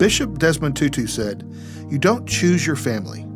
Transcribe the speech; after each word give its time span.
Bishop 0.00 0.38
Desmond 0.38 0.76
Tutu 0.76 1.06
said, 1.06 1.44
You 1.90 1.98
don't 1.98 2.26
choose 2.26 2.66
your 2.66 2.74
family, 2.74 3.26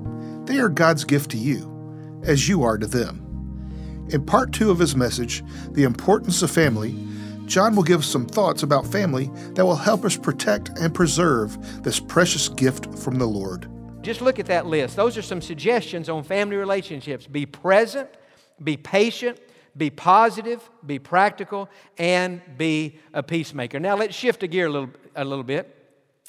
they 0.46 0.58
are 0.58 0.70
God's 0.70 1.04
gift 1.04 1.30
to 1.32 1.36
you, 1.36 2.22
as 2.22 2.48
you 2.48 2.62
are 2.62 2.78
to 2.78 2.86
them. 2.86 4.08
In 4.08 4.24
part 4.24 4.50
two 4.50 4.70
of 4.70 4.78
his 4.78 4.96
message, 4.96 5.44
The 5.72 5.82
Importance 5.82 6.40
of 6.40 6.50
Family, 6.50 6.96
Jon 7.44 7.76
will 7.76 7.82
give 7.82 8.02
some 8.02 8.24
thoughts 8.24 8.62
about 8.62 8.86
family 8.86 9.30
that 9.52 9.66
will 9.66 9.76
help 9.76 10.06
us 10.06 10.16
protect 10.16 10.70
and 10.78 10.94
preserve 10.94 11.82
this 11.82 12.00
precious 12.00 12.48
gift 12.48 12.98
from 12.98 13.18
the 13.18 13.26
Lord. 13.26 13.68
Just 14.00 14.22
look 14.22 14.38
at 14.38 14.46
that 14.46 14.64
list. 14.64 14.96
Those 14.96 15.18
are 15.18 15.22
some 15.22 15.42
suggestions 15.42 16.08
on 16.08 16.22
family 16.24 16.56
relationships. 16.56 17.26
Be 17.26 17.44
present 17.44 18.08
be 18.62 18.78
patient, 18.78 19.38
be 19.76 19.90
positive, 19.90 20.70
be 20.86 20.98
practical, 20.98 21.68
and 21.98 22.40
be 22.56 23.00
a 23.12 23.22
peacemaker. 23.22 23.78
Now 23.78 23.96
let's 23.96 24.14
shift 24.14 24.42
a 24.42 24.46
gear 24.46 24.68
a 24.68 24.70
little, 24.70 24.90
a 25.14 25.24
little 25.26 25.44
bit. 25.44 25.83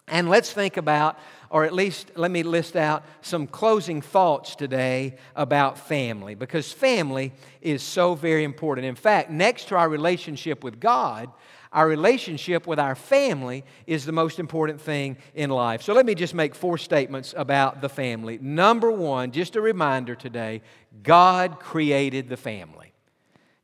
And 0.08 0.30
let's 0.30 0.52
think 0.52 0.77
about, 0.77 1.18
or 1.50 1.66
at 1.66 1.73
least 1.73 2.12
let 2.16 2.30
me 2.30 2.44
list 2.44 2.76
out 2.76 3.04
some 3.22 3.48
closing 3.48 4.02
thoughts 4.02 4.55
today 4.55 5.16
about 5.36 5.80
family, 5.80 6.35
because 6.35 6.71
family 6.71 7.34
is 7.62 7.82
so 7.82 8.13
very 8.13 8.44
important. 8.44 8.85
In 8.85 8.96
fact, 8.96 9.32
next 9.32 9.70
to 9.70 9.76
our 9.76 9.90
relationship 9.90 10.63
with 10.63 10.79
God, 10.79 11.32
our 11.71 11.88
relationship 11.88 12.68
with 12.68 12.79
our 12.79 12.96
family 12.96 13.66
is 13.88 14.05
the 14.05 14.12
most 14.12 14.40
important 14.40 14.79
thing 14.79 15.18
in 15.34 15.49
life. 15.49 15.82
So 15.82 15.94
let 15.94 16.05
me 16.05 16.16
just 16.16 16.34
make 16.34 16.55
four 16.55 16.77
statements 16.77 17.34
about 17.35 17.82
the 17.82 17.90
family. 17.90 18.38
Number 18.40 18.91
one, 18.91 19.32
just 19.32 19.55
a 19.55 19.62
reminder 19.62 20.16
today 20.16 20.62
God 21.04 21.60
created 21.60 22.29
the 22.29 22.38
family. 22.38 22.94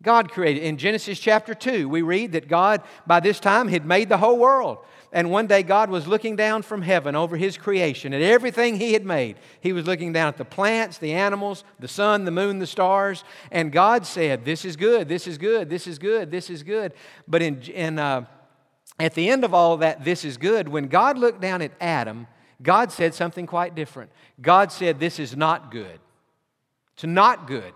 God 0.01 0.31
created. 0.31 0.63
In 0.63 0.77
Genesis 0.77 1.19
chapter 1.19 1.53
2, 1.53 1.87
we 1.87 2.01
read 2.01 2.31
that 2.31 2.47
God, 2.47 2.81
by 3.05 3.19
this 3.19 3.39
time, 3.39 3.67
had 3.67 3.85
made 3.85 4.09
the 4.09 4.17
whole 4.17 4.39
world. 4.39 4.79
And 5.13 5.29
one 5.29 5.47
day 5.47 5.61
God 5.61 5.89
was 5.89 6.07
looking 6.07 6.37
down 6.37 6.61
from 6.61 6.81
heaven 6.81 7.15
over 7.15 7.35
his 7.35 7.57
creation 7.57 8.13
at 8.13 8.21
everything 8.21 8.77
he 8.77 8.93
had 8.93 9.05
made. 9.05 9.37
He 9.59 9.73
was 9.73 9.85
looking 9.85 10.13
down 10.13 10.29
at 10.29 10.37
the 10.37 10.45
plants, 10.45 10.97
the 10.97 11.13
animals, 11.13 11.65
the 11.79 11.87
sun, 11.87 12.23
the 12.23 12.31
moon, 12.31 12.59
the 12.59 12.67
stars. 12.67 13.25
And 13.51 13.73
God 13.73 14.05
said, 14.05 14.45
This 14.45 14.63
is 14.63 14.77
good, 14.77 15.09
this 15.09 15.27
is 15.27 15.37
good, 15.37 15.69
this 15.69 15.85
is 15.85 15.99
good, 15.99 16.31
this 16.31 16.49
is 16.49 16.63
good. 16.63 16.93
But 17.27 17.41
in, 17.41 17.61
in, 17.63 17.99
uh, 17.99 18.25
at 18.99 19.13
the 19.13 19.29
end 19.29 19.43
of 19.43 19.53
all 19.53 19.77
that, 19.77 20.05
this 20.05 20.23
is 20.23 20.37
good, 20.37 20.69
when 20.69 20.87
God 20.87 21.17
looked 21.17 21.41
down 21.41 21.61
at 21.61 21.71
Adam, 21.81 22.27
God 22.61 22.91
said 22.91 23.13
something 23.13 23.47
quite 23.47 23.75
different. 23.75 24.11
God 24.41 24.71
said, 24.71 24.99
This 24.99 25.19
is 25.19 25.35
not 25.35 25.71
good. 25.71 25.99
It's 26.93 27.03
not 27.03 27.47
good. 27.47 27.73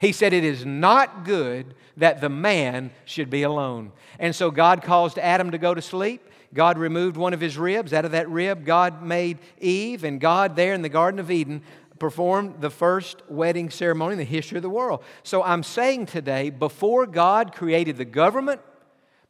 He 0.00 0.12
said, 0.12 0.34
It 0.34 0.44
is 0.44 0.66
not 0.66 1.24
good 1.24 1.74
that 1.96 2.20
the 2.20 2.28
man 2.28 2.90
should 3.04 3.30
be 3.30 3.42
alone. 3.42 3.92
And 4.18 4.34
so 4.34 4.50
God 4.50 4.82
caused 4.82 5.18
Adam 5.18 5.52
to 5.52 5.58
go 5.58 5.72
to 5.72 5.80
sleep. 5.80 6.28
God 6.54 6.78
removed 6.78 7.16
one 7.16 7.34
of 7.34 7.40
his 7.40 7.58
ribs. 7.58 7.92
Out 7.92 8.04
of 8.04 8.12
that 8.12 8.30
rib, 8.30 8.64
God 8.64 9.02
made 9.02 9.38
Eve, 9.60 10.04
and 10.04 10.20
God, 10.20 10.56
there 10.56 10.72
in 10.72 10.82
the 10.82 10.88
Garden 10.88 11.18
of 11.18 11.30
Eden, 11.30 11.62
performed 11.98 12.60
the 12.60 12.70
first 12.70 13.22
wedding 13.28 13.70
ceremony 13.70 14.12
in 14.12 14.18
the 14.18 14.24
history 14.24 14.56
of 14.56 14.62
the 14.62 14.70
world. 14.70 15.02
So 15.22 15.42
I'm 15.42 15.62
saying 15.62 16.06
today, 16.06 16.50
before 16.50 17.06
God 17.06 17.52
created 17.52 17.96
the 17.96 18.04
government, 18.04 18.60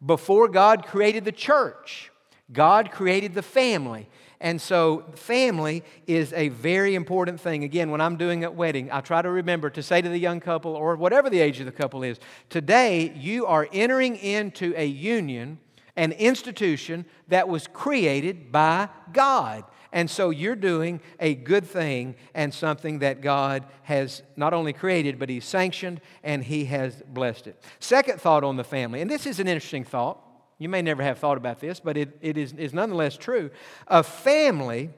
before 0.05 0.49
God 0.49 0.87
created 0.87 1.25
the 1.25 1.33
church, 1.33 2.11
God 2.53 2.91
created 2.91 3.35
the 3.35 3.43
family. 3.43 4.09
And 4.41 4.61
so, 4.61 5.05
family 5.15 5.83
is 6.06 6.35
a 6.35 6.49
very 6.49 6.95
important 6.95 7.41
thing. 7.41 7.65
Again, 7.65 7.91
when 7.91 8.03
I'm 8.03 8.17
doing 8.17 8.45
a 8.45 8.51
wedding, 8.51 8.91
I 8.93 9.01
try 9.01 9.23
to 9.23 9.31
remember 9.31 9.71
to 9.71 9.83
say 9.83 10.03
to 10.03 10.09
the 10.09 10.19
young 10.19 10.41
couple, 10.41 10.75
or 10.75 10.97
whatever 10.97 11.31
the 11.31 11.41
age 11.41 11.61
of 11.61 11.67
the 11.67 11.73
couple 11.73 12.03
is, 12.03 12.19
today 12.51 13.15
you 13.17 13.47
are 13.47 13.67
entering 13.73 14.17
into 14.17 14.75
a 14.77 14.85
union 14.85 15.59
an 15.97 16.12
institution 16.12 17.05
that 17.28 17.49
was 17.49 17.66
created 17.66 18.50
by 18.50 18.88
God. 19.12 19.65
And 19.93 20.10
so 20.10 20.31
you're 20.31 20.56
doing 20.56 21.00
a 21.21 21.34
good 21.37 21.65
thing 21.65 22.16
and 22.34 22.53
something 22.53 22.99
that 22.99 23.21
God 23.21 23.65
has 23.84 24.22
not 24.37 24.53
only 24.53 24.72
created, 24.72 25.21
but 25.21 25.28
He's 25.28 25.44
sanctioned 25.44 26.00
and 26.25 26.43
He 26.43 26.65
has 26.65 27.00
blessed 27.06 27.47
it. 27.47 27.62
Second 27.78 28.21
thought 28.21 28.43
on 28.43 28.56
the 28.56 28.65
family, 28.65 29.00
and 29.00 29.10
this 29.10 29.25
is 29.25 29.38
an 29.38 29.47
interesting 29.47 29.84
thought. 29.84 30.21
You 30.59 30.69
may 30.69 30.82
never 30.82 31.03
have 31.03 31.19
thought 31.19 31.37
about 31.37 31.60
this, 31.60 31.78
but 31.78 31.97
it, 31.97 32.16
it 32.21 32.37
is, 32.37 32.53
is 32.55 32.75
nonetheless 32.75 33.16
true. 33.16 33.50
A 33.87 34.03
family 34.03 34.91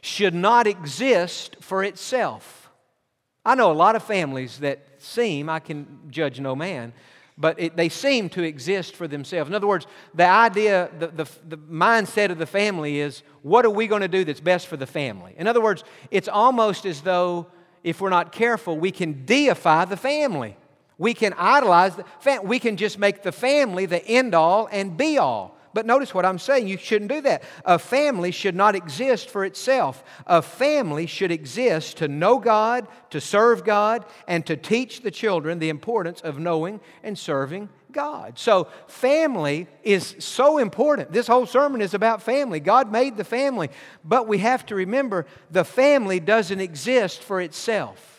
should 0.00 0.34
not 0.34 0.68
exist 0.68 1.56
for 1.60 1.82
itself. 1.82 2.70
I 3.44 3.54
know 3.54 3.70
a 3.70 3.74
lot 3.74 3.96
of 3.96 4.02
families 4.02 4.58
that 4.58 4.86
seem, 4.98 5.48
I 5.48 5.60
can 5.60 5.86
judge 6.10 6.40
no 6.40 6.54
man, 6.54 6.92
but 7.38 7.60
it, 7.60 7.76
they 7.76 7.88
seem 7.88 8.28
to 8.30 8.42
exist 8.42 8.94
for 8.94 9.06
themselves. 9.06 9.48
In 9.48 9.54
other 9.54 9.66
words, 9.66 9.86
the 10.14 10.26
idea, 10.26 10.90
the, 10.98 11.08
the, 11.08 11.28
the 11.48 11.58
mindset 11.58 12.30
of 12.30 12.38
the 12.38 12.46
family 12.46 13.00
is 13.00 13.22
what 13.42 13.64
are 13.66 13.70
we 13.70 13.86
going 13.86 14.02
to 14.02 14.08
do 14.08 14.24
that's 14.24 14.40
best 14.40 14.66
for 14.66 14.76
the 14.76 14.86
family? 14.86 15.34
In 15.36 15.46
other 15.46 15.60
words, 15.60 15.84
it's 16.10 16.28
almost 16.28 16.86
as 16.86 17.02
though, 17.02 17.46
if 17.84 18.00
we're 18.00 18.10
not 18.10 18.32
careful, 18.32 18.78
we 18.78 18.90
can 18.90 19.24
deify 19.26 19.84
the 19.84 19.96
family. 19.96 20.56
We 20.98 21.12
can 21.12 21.34
idolize 21.34 21.96
the 21.96 22.04
family. 22.20 22.48
We 22.48 22.58
can 22.58 22.76
just 22.76 22.98
make 22.98 23.22
the 23.22 23.32
family 23.32 23.84
the 23.84 24.04
end 24.06 24.34
all 24.34 24.68
and 24.72 24.96
be 24.96 25.18
all. 25.18 25.55
But 25.76 25.84
notice 25.84 26.14
what 26.14 26.24
I'm 26.24 26.38
saying. 26.38 26.68
You 26.68 26.78
shouldn't 26.78 27.10
do 27.10 27.20
that. 27.20 27.42
A 27.66 27.78
family 27.78 28.30
should 28.30 28.56
not 28.56 28.74
exist 28.74 29.28
for 29.28 29.44
itself. 29.44 30.02
A 30.26 30.40
family 30.40 31.04
should 31.04 31.30
exist 31.30 31.98
to 31.98 32.08
know 32.08 32.38
God, 32.38 32.88
to 33.10 33.20
serve 33.20 33.62
God, 33.62 34.06
and 34.26 34.46
to 34.46 34.56
teach 34.56 35.02
the 35.02 35.10
children 35.10 35.58
the 35.58 35.68
importance 35.68 36.22
of 36.22 36.38
knowing 36.38 36.80
and 37.02 37.18
serving 37.18 37.68
God. 37.92 38.38
So, 38.38 38.68
family 38.86 39.66
is 39.82 40.16
so 40.18 40.56
important. 40.56 41.12
This 41.12 41.26
whole 41.26 41.44
sermon 41.44 41.82
is 41.82 41.92
about 41.92 42.22
family. 42.22 42.58
God 42.58 42.90
made 42.90 43.18
the 43.18 43.22
family. 43.24 43.68
But 44.02 44.26
we 44.26 44.38
have 44.38 44.64
to 44.66 44.74
remember 44.74 45.26
the 45.50 45.62
family 45.62 46.20
doesn't 46.20 46.60
exist 46.60 47.22
for 47.22 47.38
itself. 47.38 48.15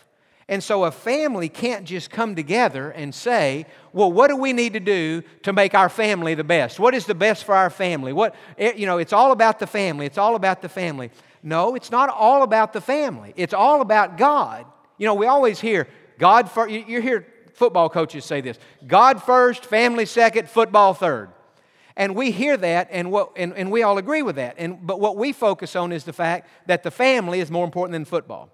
And 0.50 0.63
so 0.63 0.85
a 0.85 0.91
family 0.91 1.50
can't 1.50 1.84
just 1.84 2.09
come 2.09 2.34
together 2.34 2.90
and 2.91 3.13
say, 3.13 3.66
well, 3.91 4.12
what 4.12 4.30
do 4.30 4.38
we 4.38 4.53
need 4.53 4.74
to 4.74 4.80
do 4.80 5.22
to 5.44 5.52
make 5.52 5.75
our 5.75 5.90
family 5.90 6.35
the 6.35 6.44
best? 6.44 6.80
What 6.80 6.96
is 6.96 7.06
the 7.06 7.16
best 7.16 7.44
for 7.44 7.53
our 7.53 7.69
family? 7.69 8.13
What, 8.13 8.34
eh, 8.58 8.72
you 8.78 8.85
know, 8.85 8.97
it's 8.97 9.12
all 9.12 9.34
about 9.34 9.59
the 9.59 9.68
family. 9.68 10.06
It's 10.06 10.18
all 10.18 10.35
about 10.35 10.62
the 10.62 10.69
family. 10.69 11.12
No, 11.44 11.75
it's 11.75 11.91
not 11.91 12.09
all 12.09 12.44
about 12.44 12.72
the 12.72 12.80
family. 12.80 13.34
It's 13.35 13.53
all 13.53 13.81
about 13.81 14.18
God. 14.18 14.66
You 14.97 15.06
know, 15.06 15.16
we 15.16 15.28
always 15.28 15.59
hear 15.59 15.88
God 16.18 16.50
first. 16.50 16.72
You 16.72 17.02
hear 17.02 17.28
football 17.53 17.90
coaches 17.90 18.24
say 18.24 18.40
this 18.40 18.58
God 18.85 19.22
first, 19.22 19.66
family 19.66 20.06
second, 20.06 20.50
football 20.50 20.94
third. 20.94 21.29
And 21.97 22.16
we 22.16 22.29
hear 22.29 22.56
that 22.58 22.90
and, 22.91 23.12
what, 23.12 23.31
and, 23.35 23.53
and 23.53 23.72
we 23.72 23.81
all 23.81 23.97
agree 23.97 24.22
with 24.22 24.35
that. 24.35 24.56
And, 24.59 24.85
but 24.85 25.00
what 25.00 25.18
we 25.18 25.34
focus 25.34 25.75
on 25.75 25.91
is 25.91 26.03
the 26.03 26.14
fact 26.14 26.47
that 26.68 26.84
the 26.84 26.91
family 26.91 27.40
is 27.40 27.50
more 27.50 27.66
important 27.66 27.94
than 27.94 28.06
football. 28.06 28.52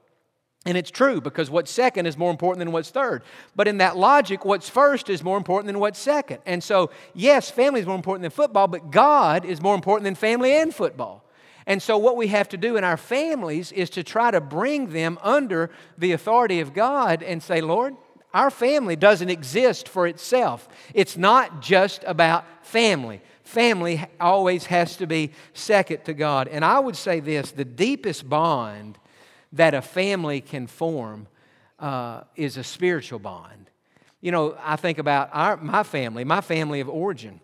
And 0.66 0.78
it's 0.78 0.91
true 0.91 1.19
because 1.19 1.50
what's 1.50 1.72
second 1.72 2.06
is 2.06 2.18
more 2.18 2.31
important 2.31 2.59
than 2.59 2.72
what's 2.72 2.90
third. 2.90 3.24
But 3.56 3.68
in 3.68 3.79
that 3.79 3.97
logic, 3.97 4.46
what's 4.46 4.69
first 4.69 5.09
is 5.09 5.22
more 5.22 5.38
important 5.38 5.68
than 5.68 5.79
what's 5.79 6.00
second. 6.00 6.40
And 6.46 6.63
so, 6.63 6.90
yes, 7.13 7.50
family 7.50 7.81
is 7.81 7.85
more 7.85 7.97
important 7.97 8.22
than 8.22 8.31
football, 8.31 8.68
but 8.68 8.90
God 8.90 9.44
is 9.44 9.62
more 9.62 9.75
important 9.75 10.06
than 10.06 10.16
family 10.16 10.56
and 10.56 10.74
football. 10.74 11.25
And 11.66 11.81
so, 11.81 11.97
what 11.97 12.16
we 12.16 12.28
have 12.28 12.47
to 12.50 12.57
do 12.57 12.78
in 12.78 12.84
our 12.84 12.97
families 12.97 13.72
is 13.72 13.90
to 13.91 14.03
try 14.03 14.31
to 14.31 14.39
bring 14.42 14.89
them 14.92 15.18
under 15.21 15.69
the 15.98 16.13
authority 16.13 16.60
of 16.62 16.74
God 16.74 17.24
and 17.24 17.44
say, 17.44 17.62
Lord, 17.62 17.95
our 18.33 18.50
family 18.50 18.95
doesn't 18.95 19.30
exist 19.30 19.88
for 19.88 20.07
itself. 20.07 20.68
It's 20.94 21.18
not 21.18 21.62
just 21.62 22.04
about 22.06 22.45
family. 22.65 23.21
Family 23.44 24.04
always 24.19 24.65
has 24.68 24.98
to 24.98 25.07
be 25.07 25.31
second 25.54 26.06
to 26.06 26.13
God. 26.13 26.48
And 26.48 26.65
I 26.65 26.80
would 26.80 26.95
say 26.95 27.19
this 27.19 27.51
the 27.51 27.65
deepest 27.65 28.27
bond 28.27 28.98
that 29.53 29.73
a 29.73 29.81
family 29.81 30.41
can 30.41 30.67
form 30.67 31.27
uh, 31.79 32.21
is 32.35 32.57
a 32.57 32.63
spiritual 32.63 33.19
bond. 33.19 33.69
You 34.21 34.31
know, 34.31 34.57
I 34.61 34.75
think 34.75 34.97
about 34.97 35.29
our, 35.33 35.57
my 35.57 35.83
family, 35.83 36.23
my 36.23 36.41
family 36.41 36.79
of 36.79 36.89
origin. 36.89 37.39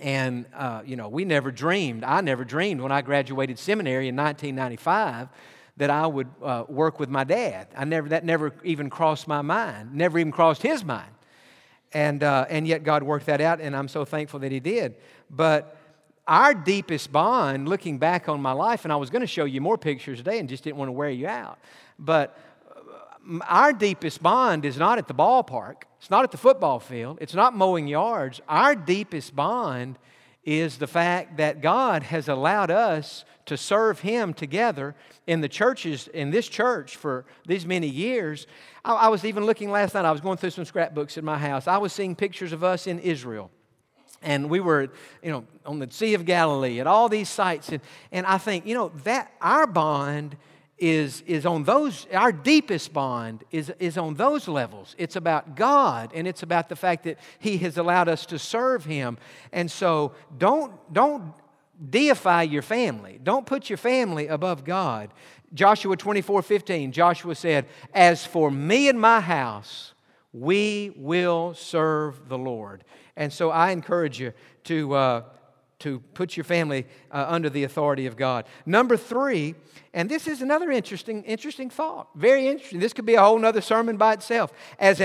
And, 0.00 0.46
uh, 0.54 0.82
you 0.84 0.96
know, 0.96 1.08
we 1.08 1.24
never 1.24 1.50
dreamed, 1.50 2.04
I 2.04 2.20
never 2.20 2.44
dreamed 2.44 2.80
when 2.80 2.92
I 2.92 3.02
graduated 3.02 3.58
seminary 3.58 4.08
in 4.08 4.16
1995 4.16 5.28
that 5.76 5.90
I 5.90 6.06
would 6.06 6.28
uh, 6.42 6.64
work 6.68 6.98
with 6.98 7.08
my 7.08 7.24
dad. 7.24 7.68
I 7.76 7.84
never, 7.84 8.08
that 8.08 8.24
never 8.24 8.52
even 8.64 8.90
crossed 8.90 9.28
my 9.28 9.42
mind, 9.42 9.94
never 9.94 10.18
even 10.18 10.32
crossed 10.32 10.62
his 10.62 10.84
mind. 10.84 11.10
And, 11.92 12.22
uh, 12.22 12.46
and 12.48 12.66
yet 12.66 12.84
God 12.84 13.02
worked 13.02 13.26
that 13.26 13.40
out, 13.40 13.60
and 13.60 13.74
I'm 13.74 13.88
so 13.88 14.04
thankful 14.04 14.40
that 14.40 14.52
He 14.52 14.60
did. 14.60 14.96
But 15.30 15.77
our 16.28 16.52
deepest 16.52 17.10
bond, 17.10 17.68
looking 17.68 17.98
back 17.98 18.28
on 18.28 18.40
my 18.40 18.52
life, 18.52 18.84
and 18.84 18.92
I 18.92 18.96
was 18.96 19.08
going 19.08 19.22
to 19.22 19.26
show 19.26 19.46
you 19.46 19.60
more 19.60 19.78
pictures 19.78 20.18
today 20.18 20.38
and 20.38 20.48
just 20.48 20.62
didn't 20.62 20.76
want 20.76 20.88
to 20.88 20.92
wear 20.92 21.10
you 21.10 21.26
out, 21.26 21.58
but 21.98 22.38
uh, 22.76 23.38
our 23.48 23.72
deepest 23.72 24.22
bond 24.22 24.66
is 24.66 24.76
not 24.76 24.98
at 24.98 25.08
the 25.08 25.14
ballpark, 25.14 25.84
it's 25.98 26.10
not 26.10 26.24
at 26.24 26.30
the 26.30 26.36
football 26.36 26.78
field, 26.78 27.18
it's 27.20 27.34
not 27.34 27.56
mowing 27.56 27.88
yards. 27.88 28.42
Our 28.46 28.76
deepest 28.76 29.34
bond 29.34 29.98
is 30.44 30.78
the 30.78 30.86
fact 30.86 31.38
that 31.38 31.62
God 31.62 32.04
has 32.04 32.28
allowed 32.28 32.70
us 32.70 33.24
to 33.46 33.56
serve 33.56 34.00
Him 34.00 34.34
together 34.34 34.94
in 35.26 35.40
the 35.40 35.48
churches, 35.48 36.08
in 36.08 36.30
this 36.30 36.46
church 36.46 36.96
for 36.96 37.24
these 37.46 37.64
many 37.64 37.88
years. 37.88 38.46
I, 38.84 38.92
I, 38.92 39.08
was 39.08 39.24
even 39.24 39.44
looking 39.46 39.70
last 39.70 39.94
night, 39.94 40.04
I 40.04 40.12
was 40.12 40.20
going 40.20 40.36
through 40.36 40.50
some 40.50 40.66
scrapbooks 40.66 41.16
in 41.16 41.24
my 41.24 41.38
house. 41.38 41.66
I 41.66 41.78
was 41.78 41.92
seeing 41.92 42.14
pictures 42.14 42.52
of 42.52 42.62
us 42.62 42.86
in 42.86 42.98
Israel. 42.98 43.50
And 44.22 44.50
we 44.50 44.60
were, 44.60 44.88
you 45.22 45.30
know, 45.30 45.44
on 45.64 45.78
the 45.78 45.90
Sea 45.90 46.14
of 46.14 46.24
Galilee 46.24 46.80
at 46.80 46.86
all 46.86 47.08
these 47.08 47.28
sites. 47.28 47.68
And, 47.68 47.80
and 48.10 48.26
I 48.26 48.38
think, 48.38 48.66
you 48.66 48.74
know, 48.74 48.90
that 49.04 49.32
our 49.40 49.66
bond 49.66 50.36
is, 50.78 51.22
is 51.26 51.44
on 51.44 51.64
those, 51.64 52.06
our 52.12 52.32
deepest 52.32 52.92
bond 52.92 53.44
is, 53.50 53.72
is 53.78 53.98
on 53.98 54.14
those 54.14 54.48
levels. 54.48 54.94
It's 54.98 55.16
about 55.16 55.56
God 55.56 56.10
and 56.14 56.26
it's 56.26 56.42
about 56.42 56.68
the 56.68 56.76
fact 56.76 57.04
that 57.04 57.18
He 57.38 57.58
has 57.58 57.76
allowed 57.78 58.08
us 58.08 58.26
to 58.26 58.38
serve 58.38 58.84
Him. 58.84 59.18
And 59.52 59.70
so 59.70 60.12
don't, 60.36 60.72
don't 60.92 61.34
deify 61.90 62.42
your 62.42 62.62
family, 62.62 63.20
don't 63.22 63.46
put 63.46 63.68
your 63.68 63.76
family 63.76 64.28
above 64.28 64.64
God. 64.64 65.10
Joshua 65.54 65.96
24 65.96 66.42
15, 66.42 66.92
Joshua 66.92 67.34
said, 67.34 67.66
As 67.94 68.26
for 68.26 68.50
me 68.50 68.88
and 68.88 69.00
my 69.00 69.20
house, 69.20 69.94
we 70.32 70.92
will 70.96 71.54
serve 71.54 72.28
the 72.28 72.38
Lord. 72.38 72.84
And 73.18 73.32
so 73.32 73.50
I 73.50 73.72
encourage 73.72 74.20
you 74.20 74.32
to, 74.64 74.94
uh, 74.94 75.22
to 75.80 75.98
put 76.14 76.36
your 76.36 76.44
family 76.44 76.86
uh, 77.10 77.26
under 77.28 77.50
the 77.50 77.64
authority 77.64 78.06
of 78.06 78.16
God. 78.16 78.46
Number 78.64 78.96
three, 78.96 79.56
and 79.92 80.08
this 80.08 80.28
is 80.28 80.40
another 80.40 80.70
interesting, 80.70 81.24
interesting 81.24 81.68
thought. 81.68 82.08
Very 82.14 82.46
interesting. 82.46 82.78
This 82.78 82.92
could 82.92 83.06
be 83.06 83.16
a 83.16 83.20
whole 83.20 83.44
other 83.44 83.60
sermon 83.60 83.96
by 83.96 84.12
itself. 84.12 84.52
As, 84.78 85.00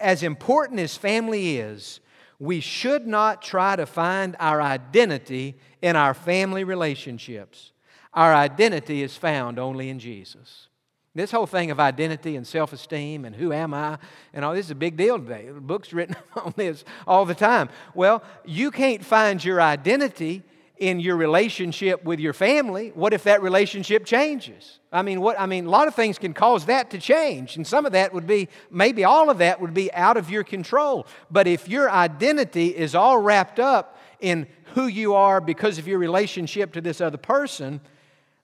as 0.00 0.22
important 0.22 0.80
as 0.80 0.96
family 0.96 1.58
is, 1.58 2.00
we 2.38 2.60
should 2.60 3.06
not 3.06 3.42
try 3.42 3.76
to 3.76 3.84
find 3.84 4.34
our 4.40 4.62
identity 4.62 5.58
in 5.82 5.94
our 5.94 6.14
family 6.14 6.64
relationships. 6.64 7.72
Our 8.14 8.34
identity 8.34 9.02
is 9.02 9.14
found 9.14 9.58
only 9.58 9.90
in 9.90 9.98
Jesus. 9.98 10.68
This 11.14 11.30
whole 11.30 11.46
thing 11.46 11.70
of 11.70 11.80
identity 11.80 12.36
and 12.36 12.46
self 12.46 12.72
esteem 12.72 13.24
and 13.24 13.34
who 13.34 13.52
am 13.52 13.74
I 13.74 13.98
and 14.32 14.44
all 14.44 14.54
this 14.54 14.66
is 14.66 14.70
a 14.70 14.76
big 14.76 14.96
deal 14.96 15.18
today. 15.18 15.48
Books 15.52 15.92
written 15.92 16.16
on 16.36 16.54
this 16.56 16.84
all 17.06 17.24
the 17.24 17.34
time. 17.34 17.68
Well, 17.94 18.22
you 18.44 18.70
can't 18.70 19.04
find 19.04 19.42
your 19.42 19.60
identity 19.60 20.42
in 20.78 21.00
your 21.00 21.16
relationship 21.16 22.04
with 22.04 22.20
your 22.20 22.32
family. 22.32 22.92
What 22.94 23.12
if 23.12 23.24
that 23.24 23.42
relationship 23.42 24.04
changes? 24.04 24.78
I 24.92 25.02
mean, 25.02 25.20
what 25.20 25.38
I 25.38 25.46
mean, 25.46 25.66
a 25.66 25.70
lot 25.70 25.88
of 25.88 25.94
things 25.94 26.18
can 26.18 26.32
cause 26.32 26.66
that 26.66 26.90
to 26.90 26.98
change, 26.98 27.56
and 27.56 27.66
some 27.66 27.84
of 27.84 27.92
that 27.92 28.14
would 28.14 28.26
be 28.26 28.48
maybe 28.70 29.04
all 29.04 29.28
of 29.28 29.38
that 29.38 29.60
would 29.60 29.74
be 29.74 29.92
out 29.92 30.16
of 30.16 30.30
your 30.30 30.44
control. 30.44 31.06
But 31.30 31.46
if 31.46 31.68
your 31.68 31.90
identity 31.90 32.68
is 32.68 32.94
all 32.94 33.18
wrapped 33.18 33.58
up 33.58 33.98
in 34.20 34.46
who 34.74 34.86
you 34.86 35.14
are 35.14 35.40
because 35.40 35.78
of 35.78 35.88
your 35.88 35.98
relationship 35.98 36.72
to 36.72 36.80
this 36.80 37.00
other 37.00 37.18
person, 37.18 37.80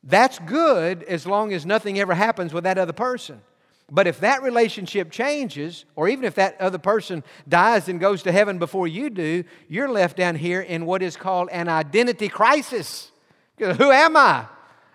that's 0.05 0.39
good 0.41 1.03
as 1.05 1.27
long 1.27 1.53
as 1.53 1.65
nothing 1.65 1.99
ever 1.99 2.15
happens 2.15 2.53
with 2.53 2.65
that 2.65 2.79
other 2.79 2.93
person. 2.93 3.41
But 3.91 4.06
if 4.06 4.21
that 4.21 4.43
relationship 4.43 5.11
changes, 5.11 5.85
or 5.95 6.09
even 6.09 6.25
if 6.25 6.35
that 6.37 6.61
other 6.61 6.79
person 6.79 7.23
dies 7.49 7.89
and 7.89 8.01
goes 8.01 8.23
to 8.23 8.33
heaven 8.33 8.59
before 8.59 8.87
you 8.87 9.11
do, 9.11 9.45
you're 9.69 9.91
left 9.91 10.17
down 10.17 10.37
here 10.37 10.61
in 10.61 10.87
what 10.87 11.03
is 11.03 11.17
called 11.17 11.49
an 11.51 11.69
identity 11.69 12.29
crisis. 12.29 13.11
Who 13.59 13.91
am 13.91 14.17
I? 14.17 14.47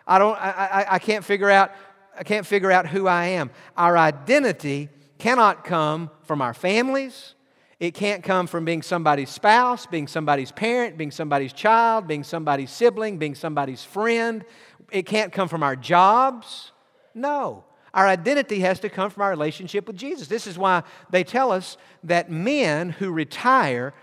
I 0.07 0.17
don't 0.17 0.35
I, 0.35 0.49
I, 0.49 0.95
I 0.95 0.99
can't 0.99 1.23
figure 1.23 1.49
out 1.49 1.71
I 2.17 2.23
can't 2.23 2.45
figure 2.45 2.71
out 2.71 2.87
who 2.87 3.07
I 3.07 3.27
am. 3.27 3.51
Our 3.77 3.97
identity 3.97 4.89
cannot 5.19 5.63
come 5.63 6.09
from 6.23 6.41
our 6.41 6.53
families. 6.53 7.35
It 7.79 7.93
can't 7.93 8.23
come 8.23 8.47
from 8.47 8.65
being 8.65 8.81
somebody's 8.81 9.29
spouse, 9.29 9.85
being 9.85 10.07
somebody's 10.07 10.51
parent, 10.51 10.97
being 10.97 11.11
somebody's 11.11 11.53
child, 11.53 12.07
being 12.07 12.25
somebody's 12.25 12.71
sibling, 12.71 13.17
being 13.17 13.35
somebody's 13.35 13.83
friend 13.83 14.43
it 14.91 15.05
can't 15.05 15.31
come 15.31 15.47
from 15.47 15.63
our 15.63 15.75
jobs. 15.75 16.71
No. 17.13 17.63
Our 17.93 18.07
identity 18.07 18.59
has 18.59 18.79
to 18.81 18.89
come 18.89 19.09
from 19.09 19.23
our 19.23 19.29
relationship 19.29 19.87
with 19.87 19.95
Jesus. 19.95 20.27
This 20.27 20.47
is 20.47 20.57
why 20.57 20.83
they 21.09 21.23
tell 21.23 21.51
us 21.51 21.77
that 22.03 22.29
men 22.29 22.91
who 22.91 23.11
retire, 23.11 23.93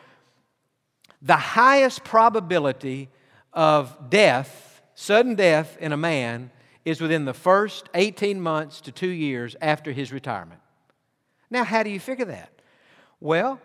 the 1.23 1.37
highest 1.37 2.05
probability 2.05 3.09
of 3.53 4.11
death, 4.11 4.83
sudden 4.95 5.35
death 5.35 5.77
in 5.81 5.93
a 5.93 5.97
man, 5.97 6.51
is 6.85 7.01
within 7.01 7.25
the 7.25 7.35
first 7.35 7.89
18 7.95 8.41
months 8.41 8.81
to 8.83 8.93
two 8.93 9.09
years 9.09 9.57
after 9.61 9.93
his 9.93 10.13
retirement. 10.13 10.61
Now, 11.51 11.65
how 11.65 11.83
do 11.83 11.91
you 11.91 12.01
figure 12.01 12.27
that? 12.27 12.51
Well, 13.21 13.61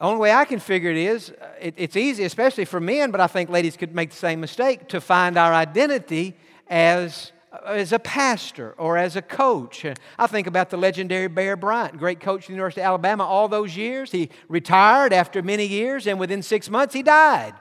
only 0.00 0.20
way 0.20 0.32
I 0.32 0.44
can 0.44 0.58
figure 0.58 0.90
it 0.90 0.96
is 0.96 1.30
uh, 1.30 1.48
it, 1.60 1.74
it's 1.76 1.96
easy, 1.96 2.24
especially 2.24 2.64
for 2.64 2.80
men, 2.80 3.10
but 3.10 3.20
I 3.20 3.26
think 3.26 3.50
ladies 3.50 3.76
could 3.76 3.94
make 3.94 4.10
the 4.10 4.16
same 4.16 4.40
mistake 4.40 4.88
to 4.88 5.00
find 5.00 5.36
our 5.36 5.52
identity 5.52 6.36
as 6.68 7.32
uh, 7.52 7.58
as 7.66 7.92
a 7.92 7.98
pastor 7.98 8.74
or 8.78 8.96
as 8.96 9.16
a 9.16 9.22
coach. 9.22 9.84
I 10.18 10.26
think 10.26 10.46
about 10.46 10.70
the 10.70 10.76
legendary 10.76 11.28
Bear 11.28 11.56
Bryant, 11.56 11.98
great 11.98 12.20
coach 12.20 12.44
at 12.44 12.46
the 12.46 12.54
University 12.54 12.80
of 12.80 12.86
Alabama 12.86 13.24
all 13.24 13.48
those 13.48 13.76
years. 13.76 14.10
He 14.10 14.30
retired 14.48 15.12
after 15.12 15.42
many 15.42 15.66
years, 15.66 16.06
and 16.06 16.18
within 16.18 16.42
six 16.42 16.70
months, 16.70 16.94
he 16.94 17.02
died. 17.02 17.54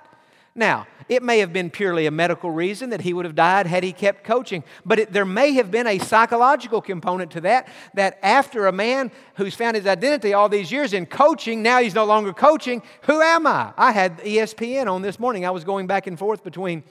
Now, 0.53 0.85
it 1.07 1.23
may 1.23 1.39
have 1.39 1.53
been 1.53 1.69
purely 1.69 2.05
a 2.05 2.11
medical 2.11 2.51
reason 2.51 2.89
that 2.89 3.01
he 3.01 3.13
would 3.13 3.25
have 3.25 3.35
died 3.35 3.67
had 3.67 3.83
he 3.83 3.93
kept 3.93 4.23
coaching, 4.23 4.63
but 4.85 4.99
it, 4.99 5.13
there 5.13 5.25
may 5.25 5.53
have 5.53 5.71
been 5.71 5.87
a 5.87 5.97
psychological 5.97 6.81
component 6.81 7.31
to 7.31 7.41
that. 7.41 7.67
That 7.93 8.19
after 8.21 8.67
a 8.67 8.71
man 8.71 9.11
who's 9.35 9.55
found 9.55 9.75
his 9.75 9.87
identity 9.87 10.33
all 10.33 10.49
these 10.49 10.71
years 10.71 10.93
in 10.93 11.05
coaching, 11.05 11.61
now 11.61 11.81
he's 11.81 11.95
no 11.95 12.05
longer 12.05 12.33
coaching. 12.33 12.81
Who 13.03 13.21
am 13.21 13.47
I? 13.47 13.73
I 13.77 13.91
had 13.91 14.19
ESPN 14.19 14.91
on 14.91 15.01
this 15.01 15.19
morning. 15.19 15.45
I 15.45 15.51
was 15.51 15.63
going 15.63 15.87
back 15.87 16.07
and 16.07 16.19
forth 16.19 16.43
between 16.43 16.83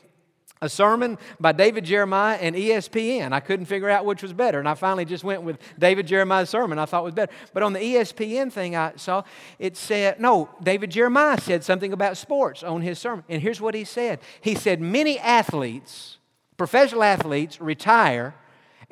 a 0.63 0.69
sermon 0.69 1.17
by 1.39 1.53
David 1.53 1.85
Jeremiah 1.85 2.37
and 2.39 2.55
ESPN. 2.55 3.33
I 3.33 3.41
couldn't 3.41 3.67
figure 3.67 3.89
out 3.89 4.05
which 4.05 4.23
was 4.23 4.35
better, 4.35 4.59
and 4.59 4.69
I 4.69 4.75
finally 4.75 5.07
just 5.07 5.25
went 5.25 5.43
with 5.43 5.59
David 5.79 6.07
Jeremiah's 6.07 6.51
sermon 6.51 6.79
I 6.79 6.85
thought 6.85 7.03
was 7.03 7.15
better. 7.15 7.33
But 7.55 7.63
on 7.63 7.73
the 7.73 7.81
ESPN 7.81 8.53
thing 8.53 8.77
I 8.77 8.93
saw, 8.97 9.23
it 9.59 9.77
said, 9.77 10.21
no, 10.21 10.51
David 10.63 10.91
Jeremiah 10.91 11.41
said 11.41 11.65
something 11.65 11.93
about 11.93 12.19
sports 12.19 12.63
on 12.63 12.83
his 12.83 12.99
sermon. 12.99 13.25
And 13.29 13.41
here's 13.41 13.61
what 13.61 13.75
he 13.75 13.85
said 13.85 14.21
He 14.41 14.55
said, 14.55 14.81
Many 14.81 15.19
athletes, 15.19 16.19
professional 16.57 17.03
athletes, 17.03 17.61
retire 17.61 18.35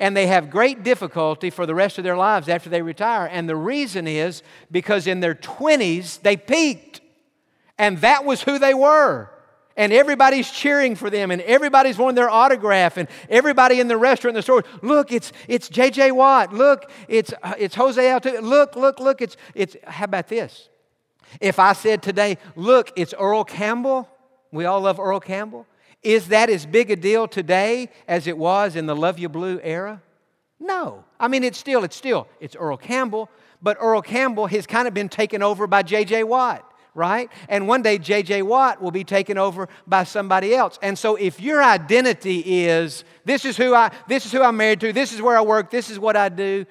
and 0.01 0.15
they 0.15 0.27
have 0.27 0.49
great 0.49 0.81
difficulty 0.81 1.49
for 1.49 1.65
the 1.65 1.75
rest 1.75 1.97
of 1.97 2.05
their 2.05 2.15
lives 2.15 2.47
after 2.47 2.69
they 2.69 2.81
retire. 2.81 3.27
And 3.29 3.49
the 3.49 3.57
reason 3.57 4.07
is 4.07 4.43
because 4.71 5.07
in 5.07 5.19
their 5.19 5.35
20s, 5.35 6.21
they 6.21 6.37
peaked, 6.37 7.01
and 7.77 7.97
that 7.97 8.23
was 8.23 8.43
who 8.43 8.57
they 8.59 8.73
were 8.73 9.29
and 9.79 9.93
everybody's 9.93 10.51
cheering 10.51 10.93
for 10.93 11.09
them 11.09 11.31
and 11.31 11.41
everybody's 11.43 11.97
wanting 11.97 12.15
their 12.15 12.29
autograph 12.29 12.97
and 12.97 13.07
everybody 13.29 13.79
in 13.79 13.87
the 13.87 13.97
restaurant 13.97 14.35
the 14.35 14.41
store 14.41 14.63
look 14.83 15.11
it's 15.11 15.31
it's 15.47 15.69
jj 15.69 16.11
watt 16.11 16.53
look 16.53 16.91
it's 17.07 17.33
uh, 17.41 17.55
it's 17.57 17.73
jose 17.75 18.03
altuve 18.03 18.41
look 18.41 18.75
look 18.75 18.99
look 18.99 19.21
it's 19.21 19.37
it's 19.55 19.75
how 19.85 20.03
about 20.03 20.27
this? 20.27 20.69
If 21.39 21.57
i 21.57 21.73
said 21.73 22.03
today 22.03 22.37
look 22.55 22.91
it's 22.95 23.13
earl 23.17 23.43
campbell 23.43 24.07
we 24.51 24.65
all 24.65 24.81
love 24.81 24.99
earl 24.99 25.21
campbell 25.21 25.65
is 26.03 26.27
that 26.27 26.49
as 26.49 26.65
big 26.65 26.91
a 26.91 26.95
deal 26.95 27.27
today 27.27 27.89
as 28.07 28.27
it 28.27 28.37
was 28.37 28.75
in 28.75 28.85
the 28.85 28.95
Luv 28.95 29.19
Ya 29.19 29.27
Blue 29.27 29.59
era? 29.61 30.01
No. 30.57 31.03
I 31.19 31.27
mean 31.27 31.43
it's 31.43 31.57
still 31.57 31.83
it's 31.83 31.95
still 31.95 32.27
it's 32.41 32.55
earl 32.57 32.77
campbell 32.77 33.29
but 33.61 33.77
earl 33.79 34.01
campbell 34.01 34.47
has 34.47 34.67
kind 34.67 34.89
of 34.89 34.93
been 34.93 35.09
taken 35.09 35.41
over 35.41 35.67
by 35.67 35.83
jj 35.83 36.25
watt 36.25 36.68
right? 36.95 37.29
And 37.47 37.67
one 37.67 37.81
day 37.81 37.97
J.J. 37.97 38.41
Watt 38.43 38.81
will 38.81 38.91
be 38.91 39.03
taken 39.03 39.37
over 39.37 39.69
by 39.87 40.03
somebody 40.03 40.55
else. 40.55 40.79
And 40.81 40.97
so 40.97 41.15
if 41.15 41.39
your 41.39 41.63
identity 41.63 42.65
is 42.65 43.03
this 43.25 43.45
is 43.45 43.57
who 43.57 43.73
I 43.73 43.91
this 44.07 44.25
is 44.25 44.31
who 44.31 44.41
I'm 44.41 44.57
married 44.57 44.81
to, 44.81 44.93
this 44.93 45.13
is 45.13 45.21
where 45.21 45.37
I 45.37 45.41
work, 45.41 45.69
this 45.69 45.89
is 45.89 45.99
what 45.99 46.15
I 46.15 46.29
do, 46.29 46.65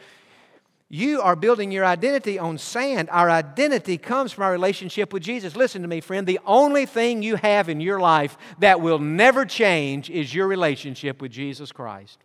you 0.91 1.21
are 1.21 1.37
building 1.37 1.71
your 1.71 1.85
identity 1.85 2.39
on 2.39 2.57
sand. 2.57 3.11
Our 3.13 3.29
identity 3.29 3.99
comes 3.99 4.33
from 4.33 4.45
our 4.45 4.53
relationship 4.53 5.13
with 5.13 5.23
Jesus. 5.23 5.55
Listen 5.55 5.83
to 5.83 5.89
me, 5.89 6.01
friend. 6.01 6.27
The 6.27 6.41
only 6.47 6.87
thing 6.87 7.23
you 7.23 7.37
have 7.37 7.69
in 7.69 7.81
your 7.81 8.01
life 8.01 8.39
that 8.61 8.81
will 8.81 8.99
never 8.99 9.45
change 9.45 10.09
is 10.09 10.35
your 10.35 10.47
relationship 10.47 11.21
with 11.21 11.31
Jesus 11.31 11.73
Christ. 11.73 12.19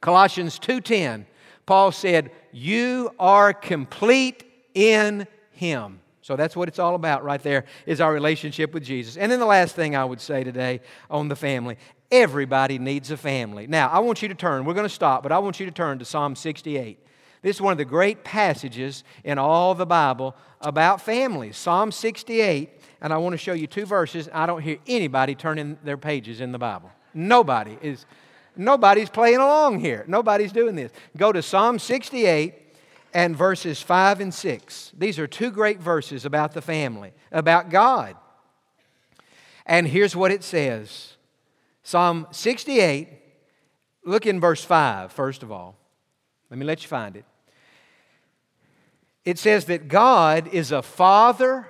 Colossians 0.00 0.60
2:10. 0.60 1.26
Paul 1.66 1.90
said, 1.90 2.30
"You 2.52 3.10
are 3.18 3.52
complete 3.52 4.44
in 4.72 5.26
him." 5.50 6.00
So 6.26 6.34
that's 6.34 6.56
what 6.56 6.66
it's 6.66 6.80
all 6.80 6.96
about 6.96 7.22
right 7.22 7.40
there 7.40 7.66
is 7.86 8.00
our 8.00 8.12
relationship 8.12 8.74
with 8.74 8.82
Jesus. 8.82 9.16
And 9.16 9.30
then 9.30 9.38
the 9.38 9.46
last 9.46 9.76
thing 9.76 9.94
I 9.94 10.04
would 10.04 10.20
say 10.20 10.42
today 10.42 10.80
on 11.08 11.28
the 11.28 11.36
family. 11.36 11.76
Everybody 12.10 12.80
needs 12.80 13.12
a 13.12 13.16
family. 13.16 13.68
Now, 13.68 13.88
I 13.90 14.00
want 14.00 14.22
you 14.22 14.26
to 14.26 14.34
turn. 14.34 14.64
We're 14.64 14.74
going 14.74 14.88
to 14.88 14.92
stop, 14.92 15.22
but 15.22 15.30
I 15.30 15.38
want 15.38 15.60
you 15.60 15.66
to 15.66 15.72
turn 15.72 16.00
to 16.00 16.04
Psalm 16.04 16.34
68. 16.34 16.98
This 17.42 17.54
is 17.54 17.62
one 17.62 17.70
of 17.70 17.78
the 17.78 17.84
great 17.84 18.24
passages 18.24 19.04
in 19.22 19.38
all 19.38 19.76
the 19.76 19.86
Bible 19.86 20.34
about 20.60 21.00
families. 21.00 21.56
Psalm 21.56 21.92
68, 21.92 22.70
and 23.02 23.12
I 23.12 23.18
want 23.18 23.34
to 23.34 23.38
show 23.38 23.52
you 23.52 23.68
two 23.68 23.86
verses. 23.86 24.28
I 24.32 24.46
don't 24.46 24.62
hear 24.62 24.78
anybody 24.88 25.36
turning 25.36 25.78
their 25.84 25.96
pages 25.96 26.40
in 26.40 26.50
the 26.50 26.58
Bible. 26.58 26.90
Nobody 27.14 27.78
is 27.80 28.04
nobody's 28.56 29.10
playing 29.10 29.38
along 29.38 29.78
here. 29.78 30.04
Nobody's 30.08 30.50
doing 30.50 30.74
this. 30.74 30.90
Go 31.16 31.30
to 31.30 31.40
Psalm 31.40 31.78
68 31.78 32.65
and 33.16 33.34
verses 33.34 33.80
5 33.80 34.20
and 34.20 34.34
6. 34.34 34.92
These 34.94 35.18
are 35.18 35.26
two 35.26 35.50
great 35.50 35.80
verses 35.80 36.26
about 36.26 36.52
the 36.52 36.60
family, 36.60 37.14
about 37.32 37.70
God. 37.70 38.14
And 39.64 39.88
here's 39.88 40.14
what 40.14 40.30
it 40.30 40.44
says 40.44 41.16
Psalm 41.82 42.26
68, 42.30 43.08
look 44.04 44.26
in 44.26 44.38
verse 44.38 44.62
5, 44.62 45.12
first 45.12 45.42
of 45.42 45.50
all. 45.50 45.78
Let 46.50 46.58
me 46.58 46.66
let 46.66 46.82
you 46.82 46.88
find 46.88 47.16
it. 47.16 47.24
It 49.24 49.38
says 49.38 49.64
that 49.64 49.88
God 49.88 50.48
is 50.48 50.70
a 50.70 50.82
father 50.82 51.68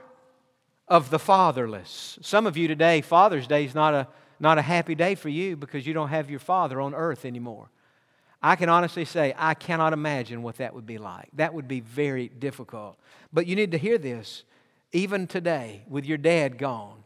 of 0.88 1.10
the 1.10 1.20
fatherless. 1.20 2.18
Some 2.22 2.48
of 2.48 2.56
you 2.56 2.66
today, 2.66 3.02
Father's 3.02 3.46
Day 3.46 3.64
is 3.64 3.74
not 3.74 3.94
a, 3.94 4.08
not 4.40 4.58
a 4.58 4.62
happy 4.62 4.96
day 4.96 5.14
for 5.14 5.28
you 5.28 5.56
because 5.56 5.86
you 5.86 5.94
don't 5.94 6.08
have 6.08 6.28
your 6.28 6.40
father 6.40 6.80
on 6.80 6.92
earth 6.92 7.24
anymore. 7.24 7.70
I 8.46 8.54
can 8.54 8.68
honestly 8.68 9.04
say, 9.04 9.34
I 9.36 9.54
cannot 9.54 9.92
imagine 9.92 10.40
what 10.40 10.58
that 10.58 10.72
would 10.72 10.86
be 10.86 10.98
like. 10.98 11.30
That 11.32 11.52
would 11.52 11.66
be 11.66 11.80
very 11.80 12.28
difficult. 12.28 12.96
But 13.32 13.48
you 13.48 13.56
need 13.56 13.72
to 13.72 13.78
hear 13.78 13.98
this. 13.98 14.44
Even 14.92 15.26
today, 15.26 15.82
with 15.88 16.04
your 16.04 16.16
dad 16.16 16.56
gone, 16.56 17.02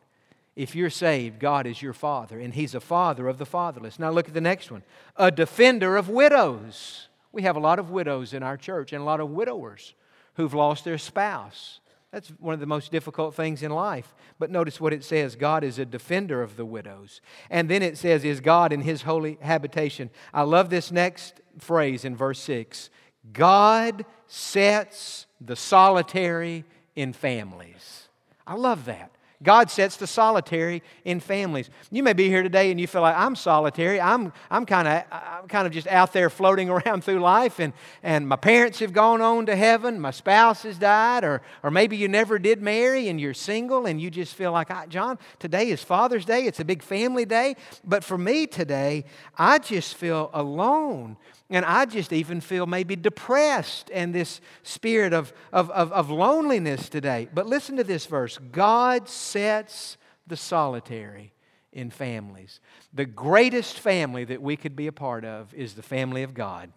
if 0.55 0.75
you're 0.75 0.91
saved, 0.91 1.39
God 1.39 1.67
is 1.67 1.81
your 1.81 1.95
father, 1.95 2.39
and 2.39 2.53
He's 2.53 2.75
a 2.75 2.81
father 2.81 3.27
of 3.27 3.39
the 3.39 3.47
fatherless. 3.47 3.99
Now 3.99 4.11
look 4.11 4.29
at 4.29 4.35
the 4.35 4.43
next 4.43 4.71
one 4.71 4.83
a 5.17 5.31
defender 5.31 5.97
of 5.97 6.11
widows. 6.11 7.09
We 7.33 7.41
have 7.41 7.57
a 7.57 7.61
lot 7.61 7.79
of 7.79 7.89
widows 7.89 8.35
in 8.35 8.43
our 8.43 8.59
church 8.59 8.93
and 8.93 9.01
a 9.01 9.07
lot 9.07 9.21
of 9.21 9.31
widowers 9.31 9.95
who've 10.35 10.53
lost 10.53 10.85
their 10.85 10.99
spouse. 10.99 11.81
That's 12.13 12.29
one 12.41 12.55
of 12.55 12.61
the 12.61 12.67
most 12.67 12.91
difficult 12.91 13.35
things 13.35 13.63
in 13.63 13.71
life. 13.71 14.15
But 14.39 14.51
notice 14.51 14.81
what 14.81 14.93
it 14.93 15.05
says 15.05 15.37
God 15.37 15.63
is 15.63 15.79
a 15.79 15.85
defender 15.85 16.43
of 16.43 16.57
the 16.57 16.65
widows. 16.65 17.21
And 17.51 17.69
then 17.69 17.83
it 17.83 17.97
says, 17.97 18.25
Is 18.25 18.41
God 18.41 18.73
in 18.73 18.81
his 18.81 19.03
holy 19.03 19.39
habitation? 19.41 20.11
I 20.35 20.43
love 20.43 20.71
this 20.71 20.91
next 20.91 21.41
phrase 21.59 22.05
in 22.05 22.17
verse 22.17 22.41
6 22.41 22.91
God 23.33 24.05
sets 24.27 25.27
the 25.41 25.57
solitary 25.57 26.65
in 26.97 27.13
families. 27.13 28.09
I 28.47 28.55
love 28.55 28.87
that. 28.87 29.13
God 29.43 29.71
sets 29.71 29.97
the 29.97 30.07
solitary 30.07 30.83
in 31.05 31.19
families. 31.19 31.71
You 31.91 32.03
may 32.03 32.13
be 32.13 32.29
here 32.29 32.43
today 32.43 32.71
and 32.71 32.79
you 32.79 32.87
feel 32.87 33.01
like 33.01 33.17
I'm 33.17 33.35
solitary. 33.35 33.99
I'm, 33.99 34.33
I'm 34.51 34.67
kind 34.67 34.87
of 34.87 35.05
I'm 35.11 35.49
kind 35.49 35.67
of 35.67 35.73
just 35.73 35.87
out 35.87 36.13
there 36.13 36.29
floating 36.29 36.69
around 36.71 37.05
through 37.05 37.21
life, 37.21 37.59
and, 37.59 37.73
and 38.03 38.29
my 38.29 38.37
parents 38.37 38.81
have 38.81 38.93
gone 38.93 39.21
on 39.21 39.47
to 39.47 39.57
heaven, 39.57 39.99
my 39.99 40.11
spouse 40.11 40.63
has 40.65 40.79
died, 40.79 41.25
or, 41.25 41.41
or 41.63 41.71
maybe 41.71 41.97
you 41.97 42.09
never 42.09 42.39
did 42.39 42.61
marry 42.61 43.09
and 43.09 43.21
you're 43.21 43.35
single 43.35 43.87
and 43.87 44.01
you 44.01 44.11
just 44.11 44.35
feel 44.35 44.53
like, 44.53 44.69
Jon, 44.89 45.19
today 45.39 45.71
is 45.71 45.83
Father's 45.83 46.25
Day. 46.25 46.45
It's 46.47 46.61
a 46.61 46.65
big 46.65 46.83
family 46.83 47.25
day. 47.25 47.57
But 47.85 48.05
for 48.05 48.19
me 48.19 48.47
today, 48.47 49.05
I 49.39 49.59
just 49.59 49.95
feel 49.95 50.31
alone. 50.35 51.17
And 51.51 51.65
I 51.65 51.85
just 51.85 52.13
even 52.13 52.41
feel 52.41 52.67
maybe 52.67 52.95
depressed 52.95 53.91
and 53.93 54.15
this 54.15 54.41
spirit 54.63 55.13
of, 55.13 55.33
of, 55.53 55.69
of, 55.71 55.93
of, 55.93 56.09
loneliness 56.09 56.89
today. 56.89 57.29
But 57.35 57.47
listen 57.47 57.77
to 57.77 57.85
this 57.85 58.07
verse 58.07 58.39
God 58.53 59.09
sets 59.09 59.97
the 60.29 60.37
solitary 60.37 61.33
in 61.73 61.91
families. 61.91 62.61
The 62.95 63.05
greatest 63.05 63.81
family 63.81 64.25
that 64.25 64.41
we 64.41 64.57
could 64.57 64.77
be 64.77 64.87
a 64.87 64.93
part 64.93 65.25
of 65.25 65.53
is 65.53 65.75
the 65.75 65.83
family 65.83 66.23
of 66.23 66.35
God. 66.35 66.71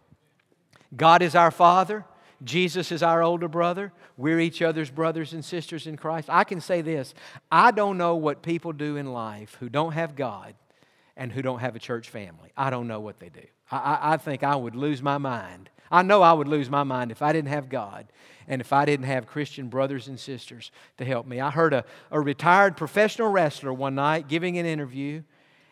God 0.95 1.21
is 1.21 1.35
our 1.35 1.51
Father. 1.51 2.03
Jesus 2.43 2.91
is 2.91 3.03
our 3.03 3.21
older 3.21 3.47
brother. 3.47 3.93
We're 4.17 4.39
each 4.39 4.61
other's 4.61 4.89
brothers 4.89 5.33
and 5.33 5.45
sisters 5.45 5.87
in 5.87 5.97
Christ. 5.97 6.29
I 6.31 6.43
can 6.43 6.59
say 6.59 6.81
this 6.81 7.13
I 7.51 7.71
don't 7.71 7.97
know 7.97 8.15
what 8.15 8.41
people 8.41 8.73
do 8.73 8.97
in 8.97 9.13
life 9.13 9.55
who 9.59 9.69
don't 9.69 9.93
have 9.93 10.15
God 10.15 10.55
and 11.15 11.31
who 11.31 11.41
don't 11.41 11.59
have 11.59 11.75
a 11.75 11.79
church 11.79 12.09
family. 12.09 12.51
I 12.57 12.69
don't 12.69 12.87
know 12.87 12.99
what 12.99 13.19
they 13.19 13.29
do. 13.29 13.43
I, 13.71 14.13
I 14.13 14.17
think 14.17 14.43
I 14.43 14.55
would 14.55 14.75
lose 14.75 15.01
my 15.01 15.17
mind. 15.17 15.69
I 15.91 16.01
know 16.01 16.21
I 16.21 16.33
would 16.33 16.47
lose 16.47 16.69
my 16.69 16.83
mind 16.83 17.11
if 17.11 17.21
I 17.21 17.33
didn't 17.33 17.49
have 17.49 17.69
God 17.69 18.07
and 18.47 18.61
if 18.61 18.73
I 18.73 18.85
didn't 18.85 19.05
have 19.05 19.27
Christian 19.27 19.69
brothers 19.69 20.07
and 20.07 20.19
sisters 20.19 20.71
to 20.97 21.05
help 21.05 21.27
me. 21.27 21.39
I 21.39 21.51
heard 21.51 21.73
a, 21.73 21.85
a 22.11 22.19
retired 22.19 22.75
professional 22.75 23.29
wrestler 23.29 23.71
one 23.71 23.95
night 23.95 24.27
giving 24.27 24.57
an 24.57 24.65
interview, 24.65 25.23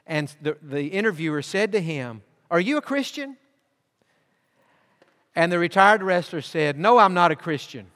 and 0.06 0.34
the, 0.42 0.58
the 0.62 0.88
interviewer 0.88 1.42
said 1.42 1.72
to 1.72 1.82
him, 1.82 2.22
Are 2.50 2.60
you 2.60 2.78
a 2.78 2.82
Christian? 2.82 3.38
And 5.36 5.52
the 5.52 5.60
retired 5.60 6.04
wrestler 6.04 6.42
said, 6.42 6.78
No, 6.78 6.98
I'm 6.98 7.14
not 7.14 7.32
a 7.32 7.36
Christian. 7.36 7.88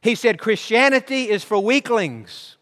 He 0.00 0.14
said, 0.14 0.38
Christianity 0.38 1.30
is 1.30 1.44
for 1.44 1.58
weaklings. 1.58 2.56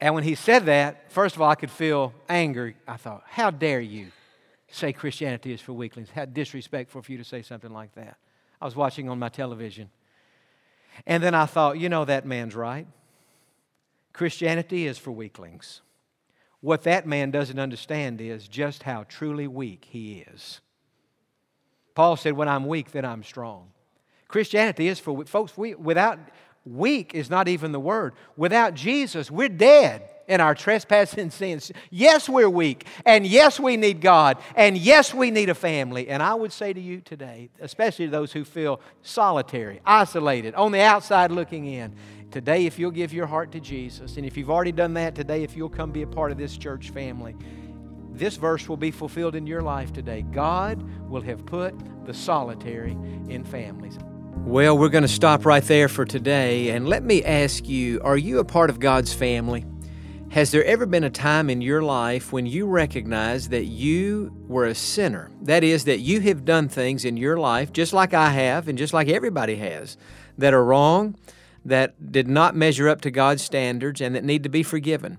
And 0.00 0.14
when 0.14 0.24
he 0.24 0.34
said 0.34 0.66
that, 0.66 1.12
first 1.12 1.36
of 1.36 1.42
all, 1.42 1.50
I 1.50 1.54
could 1.54 1.70
feel 1.70 2.14
anger. 2.28 2.74
I 2.88 2.96
thought, 2.96 3.24
How 3.26 3.50
dare 3.50 3.80
you? 3.80 4.12
say 4.72 4.92
Christianity 4.92 5.52
is 5.52 5.60
for 5.60 5.72
weaklings. 5.72 6.10
How 6.10 6.24
disrespectful 6.24 7.02
for 7.02 7.12
you 7.12 7.18
to 7.18 7.24
say 7.24 7.42
something 7.42 7.72
like 7.72 7.94
that. 7.94 8.16
I 8.60 8.64
was 8.64 8.76
watching 8.76 9.08
on 9.08 9.18
my 9.18 9.28
television. 9.28 9.90
And 11.06 11.22
then 11.22 11.34
I 11.34 11.46
thought, 11.46 11.78
you 11.78 11.88
know, 11.88 12.04
that 12.04 12.26
man's 12.26 12.54
right. 12.54 12.86
Christianity 14.12 14.86
is 14.86 14.98
for 14.98 15.12
weaklings. 15.12 15.80
What 16.60 16.82
that 16.82 17.06
man 17.06 17.30
doesn't 17.30 17.58
understand 17.58 18.20
is 18.20 18.46
just 18.46 18.82
how 18.82 19.04
truly 19.08 19.46
weak 19.46 19.86
he 19.88 20.24
is. 20.32 20.60
Paul 21.94 22.16
said, 22.16 22.34
When 22.34 22.48
I'm 22.48 22.66
weak, 22.66 22.92
then 22.92 23.04
I'm 23.04 23.22
strong. 23.22 23.70
Christianity 24.28 24.88
is 24.88 25.00
for 25.00 25.24
folks, 25.24 25.56
we, 25.56 25.74
without 25.74 26.18
weak 26.64 27.14
is 27.14 27.30
not 27.30 27.48
even 27.48 27.72
the 27.72 27.80
word. 27.80 28.14
Without 28.36 28.74
Jesus, 28.74 29.30
we're 29.30 29.48
dead 29.48 30.08
in 30.30 30.40
our 30.40 30.54
trespasses 30.54 31.18
and 31.18 31.32
sins. 31.32 31.72
Yes, 31.90 32.28
we're 32.28 32.48
weak. 32.48 32.86
And 33.04 33.26
yes, 33.26 33.58
we 33.58 33.76
need 33.76 34.00
God. 34.00 34.38
And 34.54 34.78
yes, 34.78 35.12
we 35.12 35.30
need 35.30 35.48
a 35.48 35.54
family. 35.54 36.08
And 36.08 36.22
I 36.22 36.34
would 36.34 36.52
say 36.52 36.72
to 36.72 36.80
you 36.80 37.00
today, 37.00 37.50
especially 37.60 38.06
to 38.06 38.10
those 38.10 38.32
who 38.32 38.44
feel 38.44 38.80
solitary, 39.02 39.80
isolated, 39.84 40.54
on 40.54 40.72
the 40.72 40.80
outside 40.80 41.32
looking 41.32 41.66
in, 41.66 41.94
today, 42.30 42.66
if 42.66 42.78
you'll 42.78 42.92
give 42.92 43.12
your 43.12 43.26
heart 43.26 43.52
to 43.52 43.60
Jesus, 43.60 44.16
and 44.16 44.24
if 44.24 44.36
you've 44.36 44.50
already 44.50 44.72
done 44.72 44.94
that 44.94 45.14
today, 45.14 45.42
if 45.42 45.56
you'll 45.56 45.68
come 45.68 45.90
be 45.90 46.02
a 46.02 46.06
part 46.06 46.30
of 46.30 46.38
this 46.38 46.56
church 46.56 46.90
family, 46.90 47.34
this 48.12 48.36
verse 48.36 48.68
will 48.68 48.76
be 48.76 48.90
fulfilled 48.90 49.34
in 49.34 49.46
your 49.46 49.62
life 49.62 49.92
today. 49.92 50.22
God 50.22 50.82
will 51.08 51.22
have 51.22 51.44
put 51.46 51.74
the 52.06 52.14
solitary 52.14 52.92
in 53.28 53.44
families. 53.44 53.98
Well, 54.44 54.76
we're 54.76 54.88
going 54.88 55.02
to 55.02 55.08
stop 55.08 55.46
right 55.46 55.62
there 55.62 55.88
for 55.88 56.04
today. 56.04 56.70
And 56.70 56.88
let 56.88 57.04
me 57.04 57.22
ask 57.22 57.68
you 57.68 58.00
are 58.02 58.16
you 58.16 58.40
a 58.40 58.44
part 58.44 58.70
of 58.70 58.80
God's 58.80 59.12
family? 59.12 59.64
Has 60.30 60.50
there 60.50 60.64
ever 60.64 60.86
been 60.86 61.04
a 61.04 61.10
time 61.10 61.50
in 61.50 61.60
your 61.60 61.82
life 61.82 62.32
when 62.32 62.46
you 62.46 62.66
recognized 62.66 63.50
that 63.50 63.66
you 63.66 64.32
were 64.48 64.66
a 64.66 64.74
sinner? 64.74 65.30
That 65.42 65.62
is, 65.62 65.84
that 65.84 66.00
you 66.00 66.20
have 66.20 66.44
done 66.44 66.68
things 66.68 67.04
in 67.04 67.16
your 67.16 67.36
life, 67.36 67.72
just 67.72 67.92
like 67.92 68.14
I 68.14 68.30
have 68.30 68.66
and 68.66 68.78
just 68.78 68.92
like 68.92 69.08
everybody 69.08 69.56
has, 69.56 69.96
that 70.38 70.54
are 70.54 70.64
wrong, 70.64 71.16
that 71.64 72.10
did 72.10 72.26
not 72.26 72.56
measure 72.56 72.88
up 72.88 73.00
to 73.02 73.10
God's 73.10 73.42
standards, 73.42 74.00
and 74.00 74.14
that 74.14 74.24
need 74.24 74.42
to 74.44 74.48
be 74.48 74.62
forgiven. 74.62 75.18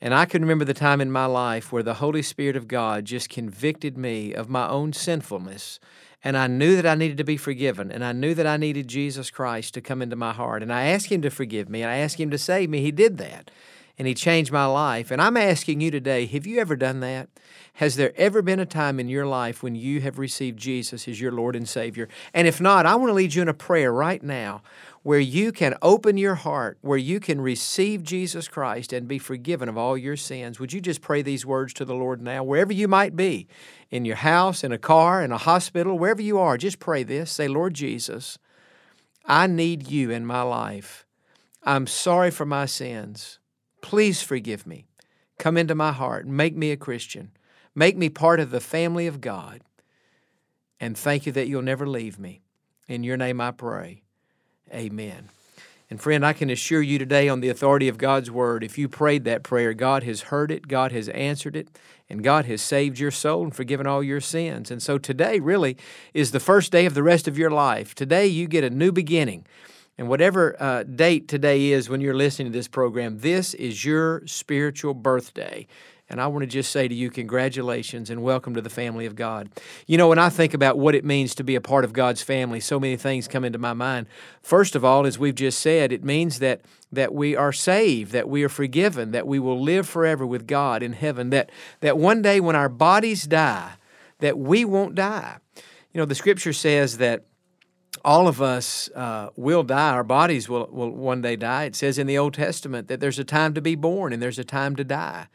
And 0.00 0.12
I 0.12 0.26
can 0.26 0.42
remember 0.42 0.64
the 0.64 0.74
time 0.74 1.00
in 1.00 1.10
my 1.10 1.26
life 1.26 1.72
where 1.72 1.82
the 1.82 1.94
Holy 1.94 2.22
Spirit 2.22 2.56
of 2.56 2.68
God 2.68 3.04
just 3.04 3.28
convicted 3.28 3.96
me 3.96 4.34
of 4.34 4.50
my 4.50 4.68
own 4.68 4.92
sinfulness. 4.92 5.80
And 6.24 6.36
I 6.36 6.46
knew 6.46 6.76
that 6.76 6.86
I 6.86 6.94
needed 6.94 7.18
to 7.18 7.24
be 7.24 7.36
forgiven. 7.36 7.92
And 7.92 8.04
I 8.04 8.12
knew 8.12 8.34
that 8.34 8.46
I 8.46 8.56
needed 8.56 8.88
Jesus 8.88 9.30
Christ 9.30 9.74
to 9.74 9.80
come 9.80 10.02
into 10.02 10.16
my 10.16 10.32
heart. 10.32 10.62
And 10.62 10.72
I 10.72 10.86
asked 10.86 11.06
Him 11.06 11.22
to 11.22 11.30
forgive 11.30 11.68
me. 11.68 11.82
And 11.82 11.90
I 11.90 11.96
asked 11.96 12.18
Him 12.18 12.30
to 12.30 12.38
save 12.38 12.70
me. 12.70 12.80
He 12.80 12.90
did 12.90 13.18
that 13.18 13.50
and 13.98 14.06
He 14.06 14.14
changed 14.14 14.52
my 14.52 14.66
life. 14.66 15.10
And 15.10 15.20
I'm 15.20 15.36
asking 15.36 15.80
you 15.80 15.90
today 15.90 16.26
have 16.26 16.46
you 16.46 16.60
ever 16.60 16.76
done 16.76 17.00
that? 17.00 17.28
Has 17.74 17.96
there 17.96 18.12
ever 18.16 18.40
been 18.40 18.60
a 18.60 18.66
time 18.66 18.98
in 18.98 19.08
your 19.08 19.26
life 19.26 19.62
when 19.62 19.74
you 19.74 20.00
have 20.00 20.18
received 20.18 20.58
Jesus 20.58 21.06
as 21.06 21.20
your 21.20 21.32
Lord 21.32 21.54
and 21.54 21.68
Savior? 21.68 22.08
And 22.32 22.48
if 22.48 22.60
not, 22.60 22.86
I 22.86 22.94
want 22.94 23.10
to 23.10 23.14
lead 23.14 23.34
you 23.34 23.42
in 23.42 23.48
a 23.48 23.54
prayer 23.54 23.92
right 23.92 24.22
now 24.22 24.62
where 25.02 25.20
you 25.20 25.52
can 25.52 25.74
open 25.82 26.16
your 26.16 26.34
heart, 26.34 26.78
where 26.80 26.98
you 26.98 27.20
can 27.20 27.40
receive 27.40 28.02
Jesus 28.02 28.48
Christ 28.48 28.92
and 28.92 29.06
be 29.06 29.18
forgiven 29.18 29.68
of 29.68 29.78
all 29.78 29.96
your 29.96 30.16
sins. 30.16 30.58
Would 30.58 30.72
you 30.72 30.80
just 30.80 31.00
pray 31.00 31.22
these 31.22 31.46
words 31.46 31.72
to 31.74 31.84
the 31.84 31.94
Lord 31.94 32.20
now, 32.20 32.42
wherever 32.42 32.72
you 32.72 32.88
might 32.88 33.14
be, 33.14 33.46
in 33.90 34.04
your 34.04 34.16
house, 34.16 34.64
in 34.64 34.72
a 34.72 34.78
car, 34.78 35.22
in 35.22 35.30
a 35.30 35.38
hospital, 35.38 35.96
wherever 35.96 36.22
you 36.22 36.38
are? 36.38 36.56
Just 36.56 36.80
pray 36.80 37.04
this. 37.04 37.30
Say, 37.30 37.46
Lord 37.46 37.74
Jesus, 37.74 38.36
I 39.26 39.46
need 39.46 39.88
you 39.88 40.10
in 40.10 40.26
my 40.26 40.42
life. 40.42 41.06
I'm 41.62 41.86
sorry 41.86 42.32
for 42.32 42.44
my 42.44 42.66
sins. 42.66 43.38
Please 43.86 44.20
forgive 44.20 44.66
me. 44.66 44.84
Come 45.38 45.56
into 45.56 45.76
my 45.76 45.92
heart. 45.92 46.26
Make 46.26 46.56
me 46.56 46.72
a 46.72 46.76
Christian. 46.76 47.30
Make 47.72 47.96
me 47.96 48.08
part 48.08 48.40
of 48.40 48.50
the 48.50 48.58
family 48.58 49.06
of 49.06 49.20
God. 49.20 49.60
And 50.80 50.98
thank 50.98 51.24
you 51.24 51.30
that 51.30 51.46
you'll 51.46 51.62
never 51.62 51.86
leave 51.86 52.18
me. 52.18 52.40
In 52.88 53.04
your 53.04 53.16
name 53.16 53.40
I 53.40 53.52
pray. 53.52 54.02
Amen. 54.74 55.28
And 55.88 56.00
friend, 56.00 56.26
I 56.26 56.32
can 56.32 56.50
assure 56.50 56.82
you 56.82 56.98
today 56.98 57.28
on 57.28 57.38
the 57.38 57.48
authority 57.48 57.86
of 57.86 57.96
God's 57.96 58.28
word, 58.28 58.64
if 58.64 58.76
you 58.76 58.88
prayed 58.88 59.22
that 59.22 59.44
prayer, 59.44 59.72
God 59.72 60.02
has 60.02 60.22
heard 60.22 60.50
it, 60.50 60.66
God 60.66 60.90
has 60.90 61.08
answered 61.10 61.54
it, 61.54 61.68
and 62.10 62.24
God 62.24 62.44
has 62.46 62.60
saved 62.60 62.98
your 62.98 63.12
soul 63.12 63.44
and 63.44 63.54
forgiven 63.54 63.86
all 63.86 64.02
your 64.02 64.20
sins. 64.20 64.72
And 64.72 64.82
so 64.82 64.98
today 64.98 65.38
really 65.38 65.76
is 66.12 66.32
the 66.32 66.40
first 66.40 66.72
day 66.72 66.86
of 66.86 66.94
the 66.94 67.04
rest 67.04 67.28
of 67.28 67.38
your 67.38 67.52
life. 67.52 67.94
Today 67.94 68.26
you 68.26 68.48
get 68.48 68.64
a 68.64 68.70
new 68.70 68.90
beginning. 68.90 69.46
And 69.98 70.08
whatever 70.08 70.60
uh, 70.60 70.82
date 70.82 71.26
today 71.26 71.72
is 71.72 71.88
when 71.88 72.00
you're 72.00 72.14
listening 72.14 72.52
to 72.52 72.56
this 72.56 72.68
program, 72.68 73.18
this 73.18 73.54
is 73.54 73.84
your 73.84 74.26
spiritual 74.26 74.92
birthday. 74.92 75.66
And 76.08 76.20
I 76.20 76.28
want 76.28 76.42
to 76.42 76.46
just 76.46 76.70
say 76.70 76.86
to 76.86 76.94
you, 76.94 77.10
congratulations 77.10 78.10
and 78.10 78.22
welcome 78.22 78.54
to 78.54 78.60
the 78.60 78.70
family 78.70 79.06
of 79.06 79.16
God. 79.16 79.48
You 79.86 79.98
know, 79.98 80.08
when 80.08 80.20
I 80.20 80.28
think 80.28 80.54
about 80.54 80.78
what 80.78 80.94
it 80.94 81.04
means 81.04 81.34
to 81.34 81.44
be 81.44 81.56
a 81.56 81.60
part 81.60 81.84
of 81.84 81.92
God's 81.92 82.22
family, 82.22 82.60
so 82.60 82.78
many 82.78 82.96
things 82.96 83.26
come 83.26 83.44
into 83.44 83.58
my 83.58 83.72
mind. 83.72 84.06
First 84.40 84.76
of 84.76 84.84
all, 84.84 85.04
as 85.04 85.18
we've 85.18 85.34
just 85.34 85.60
said, 85.60 85.92
it 85.92 86.04
means 86.04 86.38
that 86.38 86.60
that 86.92 87.12
we 87.12 87.34
are 87.34 87.52
saved, 87.52 88.12
that 88.12 88.28
we 88.28 88.44
are 88.44 88.48
forgiven, 88.48 89.10
that 89.10 89.26
we 89.26 89.40
will 89.40 89.60
live 89.60 89.88
forever 89.88 90.24
with 90.24 90.46
God 90.46 90.82
in 90.82 90.92
heaven, 90.92 91.30
that 91.30 91.50
that 91.80 91.98
one 91.98 92.22
day 92.22 92.38
when 92.38 92.54
our 92.54 92.68
bodies 92.68 93.24
die, 93.24 93.72
that 94.20 94.38
we 94.38 94.64
won't 94.64 94.94
die. 94.94 95.38
You 95.92 96.00
know, 96.00 96.04
the 96.04 96.14
scripture 96.14 96.52
says 96.52 96.98
that 96.98 97.24
all 98.06 98.28
of 98.28 98.40
us 98.40 98.88
uh, 98.94 99.30
will 99.36 99.64
die. 99.64 99.90
Our 99.90 100.04
bodies 100.04 100.48
will, 100.48 100.68
will 100.70 100.90
one 100.90 101.22
day 101.22 101.36
die. 101.36 101.64
It 101.64 101.76
says 101.76 101.98
in 101.98 102.06
the 102.06 102.16
Old 102.16 102.34
Testament 102.34 102.88
that 102.88 103.00
there's 103.00 103.18
a 103.18 103.24
time 103.24 103.52
to 103.54 103.60
be 103.60 103.74
born 103.74 104.12
and 104.12 104.22
there's 104.22 104.38
a 104.38 104.44
time 104.44 104.76
to 104.76 104.84
die 104.84 105.26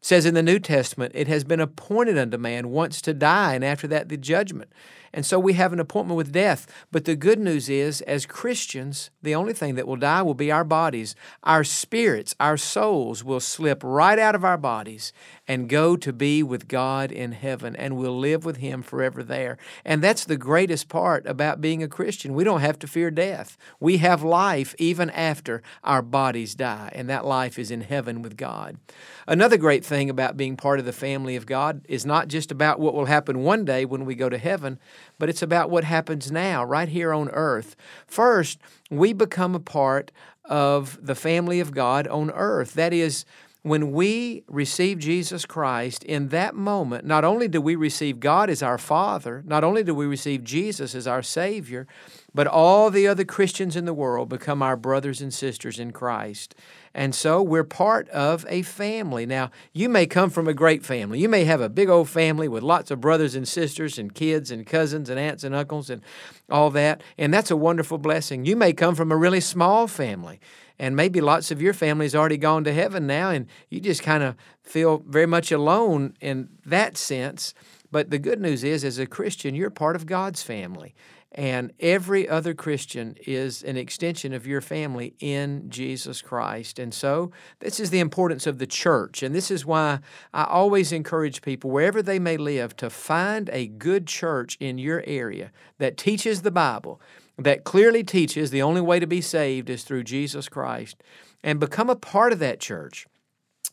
It 0.00 0.06
says 0.06 0.24
in 0.26 0.34
the 0.34 0.42
New 0.42 0.60
Testament, 0.60 1.12
it 1.16 1.28
has 1.28 1.44
been 1.44 1.60
appointed 1.60 2.16
unto 2.16 2.38
man 2.38 2.70
once 2.70 3.02
to 3.02 3.12
die, 3.14 3.54
and 3.54 3.64
after 3.64 3.88
that, 3.88 4.08
the 4.08 4.16
judgment. 4.16 4.72
And 5.12 5.26
so 5.26 5.38
we 5.38 5.54
have 5.54 5.72
an 5.72 5.80
appointment 5.80 6.16
with 6.16 6.32
death. 6.32 6.66
But 6.92 7.04
the 7.04 7.16
good 7.16 7.38
news 7.38 7.68
is, 7.68 8.00
as 8.02 8.26
Christians, 8.26 9.10
the 9.22 9.34
only 9.34 9.52
thing 9.52 9.74
that 9.74 9.86
will 9.86 9.96
die 9.96 10.22
will 10.22 10.34
be 10.34 10.52
our 10.52 10.64
bodies. 10.64 11.16
Our 11.42 11.64
spirits, 11.64 12.34
our 12.38 12.56
souls 12.56 13.24
will 13.24 13.40
slip 13.40 13.82
right 13.82 14.18
out 14.18 14.34
of 14.34 14.44
our 14.44 14.58
bodies 14.58 15.12
and 15.48 15.68
go 15.68 15.96
to 15.96 16.12
be 16.12 16.42
with 16.44 16.68
God 16.68 17.10
in 17.10 17.32
heaven, 17.32 17.74
and 17.74 17.96
we'll 17.96 18.16
live 18.16 18.44
with 18.44 18.58
Him 18.58 18.82
forever 18.82 19.24
there. 19.24 19.58
And 19.84 20.00
that's 20.00 20.24
the 20.24 20.36
greatest 20.36 20.88
part 20.88 21.26
about 21.26 21.60
being 21.60 21.82
a 21.82 21.88
Christian. 21.88 22.34
We 22.34 22.44
don't 22.44 22.60
have 22.60 22.78
to 22.80 22.86
fear 22.86 23.10
death. 23.10 23.58
We 23.80 23.96
have 23.96 24.22
life 24.22 24.76
even 24.78 25.10
after 25.10 25.62
our 25.82 26.02
bodies 26.02 26.54
die, 26.54 26.92
and 26.94 27.08
that 27.08 27.24
life 27.24 27.58
is 27.58 27.72
in 27.72 27.80
heaven 27.80 28.22
with 28.22 28.36
God. 28.36 28.76
Another 29.26 29.56
great 29.56 29.84
thing 29.84 30.08
about 30.08 30.36
being 30.36 30.56
part 30.56 30.78
of 30.78 30.84
the 30.84 30.92
family 30.92 31.34
of 31.34 31.46
God 31.46 31.84
is 31.88 32.06
not 32.06 32.28
just 32.28 32.52
about 32.52 32.78
what 32.78 32.94
will 32.94 33.06
happen 33.06 33.42
one 33.42 33.64
day 33.64 33.84
when 33.84 34.04
we 34.04 34.14
go 34.14 34.28
to 34.28 34.38
heaven, 34.38 34.78
but 35.18 35.28
it's 35.28 35.42
about 35.42 35.70
what 35.70 35.84
happens 35.84 36.30
now, 36.30 36.64
right 36.64 36.88
here 36.88 37.12
on 37.12 37.28
earth. 37.30 37.76
First, 38.06 38.58
we 38.90 39.12
become 39.12 39.54
a 39.54 39.60
part 39.60 40.10
of 40.44 40.98
the 41.04 41.14
family 41.14 41.60
of 41.60 41.72
God 41.72 42.06
on 42.08 42.30
earth. 42.32 42.74
That 42.74 42.92
is, 42.92 43.24
when 43.62 43.92
we 43.92 44.42
receive 44.48 44.98
Jesus 44.98 45.44
Christ, 45.44 46.02
in 46.04 46.28
that 46.28 46.54
moment, 46.54 47.04
not 47.04 47.24
only 47.24 47.46
do 47.46 47.60
we 47.60 47.76
receive 47.76 48.18
God 48.18 48.48
as 48.48 48.62
our 48.62 48.78
Father, 48.78 49.42
not 49.46 49.62
only 49.62 49.82
do 49.82 49.94
we 49.94 50.06
receive 50.06 50.42
Jesus 50.42 50.94
as 50.94 51.06
our 51.06 51.22
Savior, 51.22 51.86
but 52.34 52.46
all 52.46 52.90
the 52.90 53.06
other 53.06 53.24
Christians 53.24 53.76
in 53.76 53.84
the 53.84 53.92
world 53.92 54.28
become 54.28 54.62
our 54.62 54.76
brothers 54.76 55.20
and 55.20 55.32
sisters 55.32 55.78
in 55.78 55.92
Christ. 55.92 56.54
And 56.94 57.14
so 57.14 57.40
we're 57.40 57.64
part 57.64 58.08
of 58.08 58.44
a 58.48 58.62
family. 58.62 59.24
Now, 59.24 59.50
you 59.72 59.88
may 59.88 60.06
come 60.06 60.28
from 60.28 60.48
a 60.48 60.54
great 60.54 60.84
family. 60.84 61.20
You 61.20 61.28
may 61.28 61.44
have 61.44 61.60
a 61.60 61.68
big 61.68 61.88
old 61.88 62.08
family 62.08 62.48
with 62.48 62.64
lots 62.64 62.90
of 62.90 63.00
brothers 63.00 63.36
and 63.36 63.46
sisters 63.46 63.96
and 63.98 64.12
kids 64.12 64.50
and 64.50 64.66
cousins 64.66 65.08
and 65.08 65.18
aunts 65.18 65.44
and 65.44 65.54
uncles 65.54 65.88
and 65.88 66.02
all 66.50 66.70
that. 66.70 67.02
And 67.16 67.32
that's 67.32 67.50
a 67.50 67.56
wonderful 67.56 67.98
blessing. 67.98 68.44
You 68.44 68.56
may 68.56 68.72
come 68.72 68.96
from 68.96 69.12
a 69.12 69.16
really 69.16 69.40
small 69.40 69.86
family 69.86 70.40
and 70.80 70.96
maybe 70.96 71.20
lots 71.20 71.50
of 71.50 71.60
your 71.60 71.74
family's 71.74 72.14
already 72.14 72.38
gone 72.38 72.64
to 72.64 72.72
heaven 72.72 73.06
now, 73.06 73.28
and 73.28 73.46
you 73.68 73.80
just 73.80 74.02
kind 74.02 74.22
of 74.22 74.34
feel 74.62 75.04
very 75.06 75.26
much 75.26 75.52
alone 75.52 76.14
in 76.22 76.48
that 76.64 76.96
sense. 76.96 77.52
But 77.92 78.08
the 78.08 78.18
good 78.18 78.40
news 78.40 78.64
is, 78.64 78.82
as 78.82 78.98
a 78.98 79.04
Christian, 79.04 79.54
you're 79.54 79.68
part 79.68 79.94
of 79.94 80.06
God's 80.06 80.42
family. 80.42 80.94
And 81.32 81.72
every 81.78 82.28
other 82.28 82.54
Christian 82.54 83.16
is 83.24 83.62
an 83.62 83.76
extension 83.76 84.32
of 84.32 84.48
your 84.48 84.60
family 84.60 85.14
in 85.20 85.70
Jesus 85.70 86.22
Christ. 86.22 86.80
And 86.80 86.92
so, 86.92 87.30
this 87.60 87.78
is 87.78 87.90
the 87.90 88.00
importance 88.00 88.48
of 88.48 88.58
the 88.58 88.66
church. 88.66 89.22
And 89.22 89.32
this 89.32 89.48
is 89.50 89.64
why 89.64 90.00
I 90.34 90.44
always 90.44 90.90
encourage 90.90 91.40
people, 91.40 91.70
wherever 91.70 92.02
they 92.02 92.18
may 92.18 92.36
live, 92.36 92.76
to 92.78 92.90
find 92.90 93.48
a 93.52 93.68
good 93.68 94.08
church 94.08 94.56
in 94.58 94.78
your 94.78 95.04
area 95.06 95.52
that 95.78 95.96
teaches 95.96 96.42
the 96.42 96.50
Bible, 96.50 97.00
that 97.38 97.62
clearly 97.62 98.02
teaches 98.02 98.50
the 98.50 98.62
only 98.62 98.80
way 98.80 98.98
to 98.98 99.06
be 99.06 99.20
saved 99.20 99.70
is 99.70 99.84
through 99.84 100.04
Jesus 100.04 100.48
Christ 100.48 101.00
and 101.44 101.60
become 101.60 101.88
a 101.88 101.96
part 101.96 102.32
of 102.32 102.40
that 102.40 102.60
church. 102.60 103.06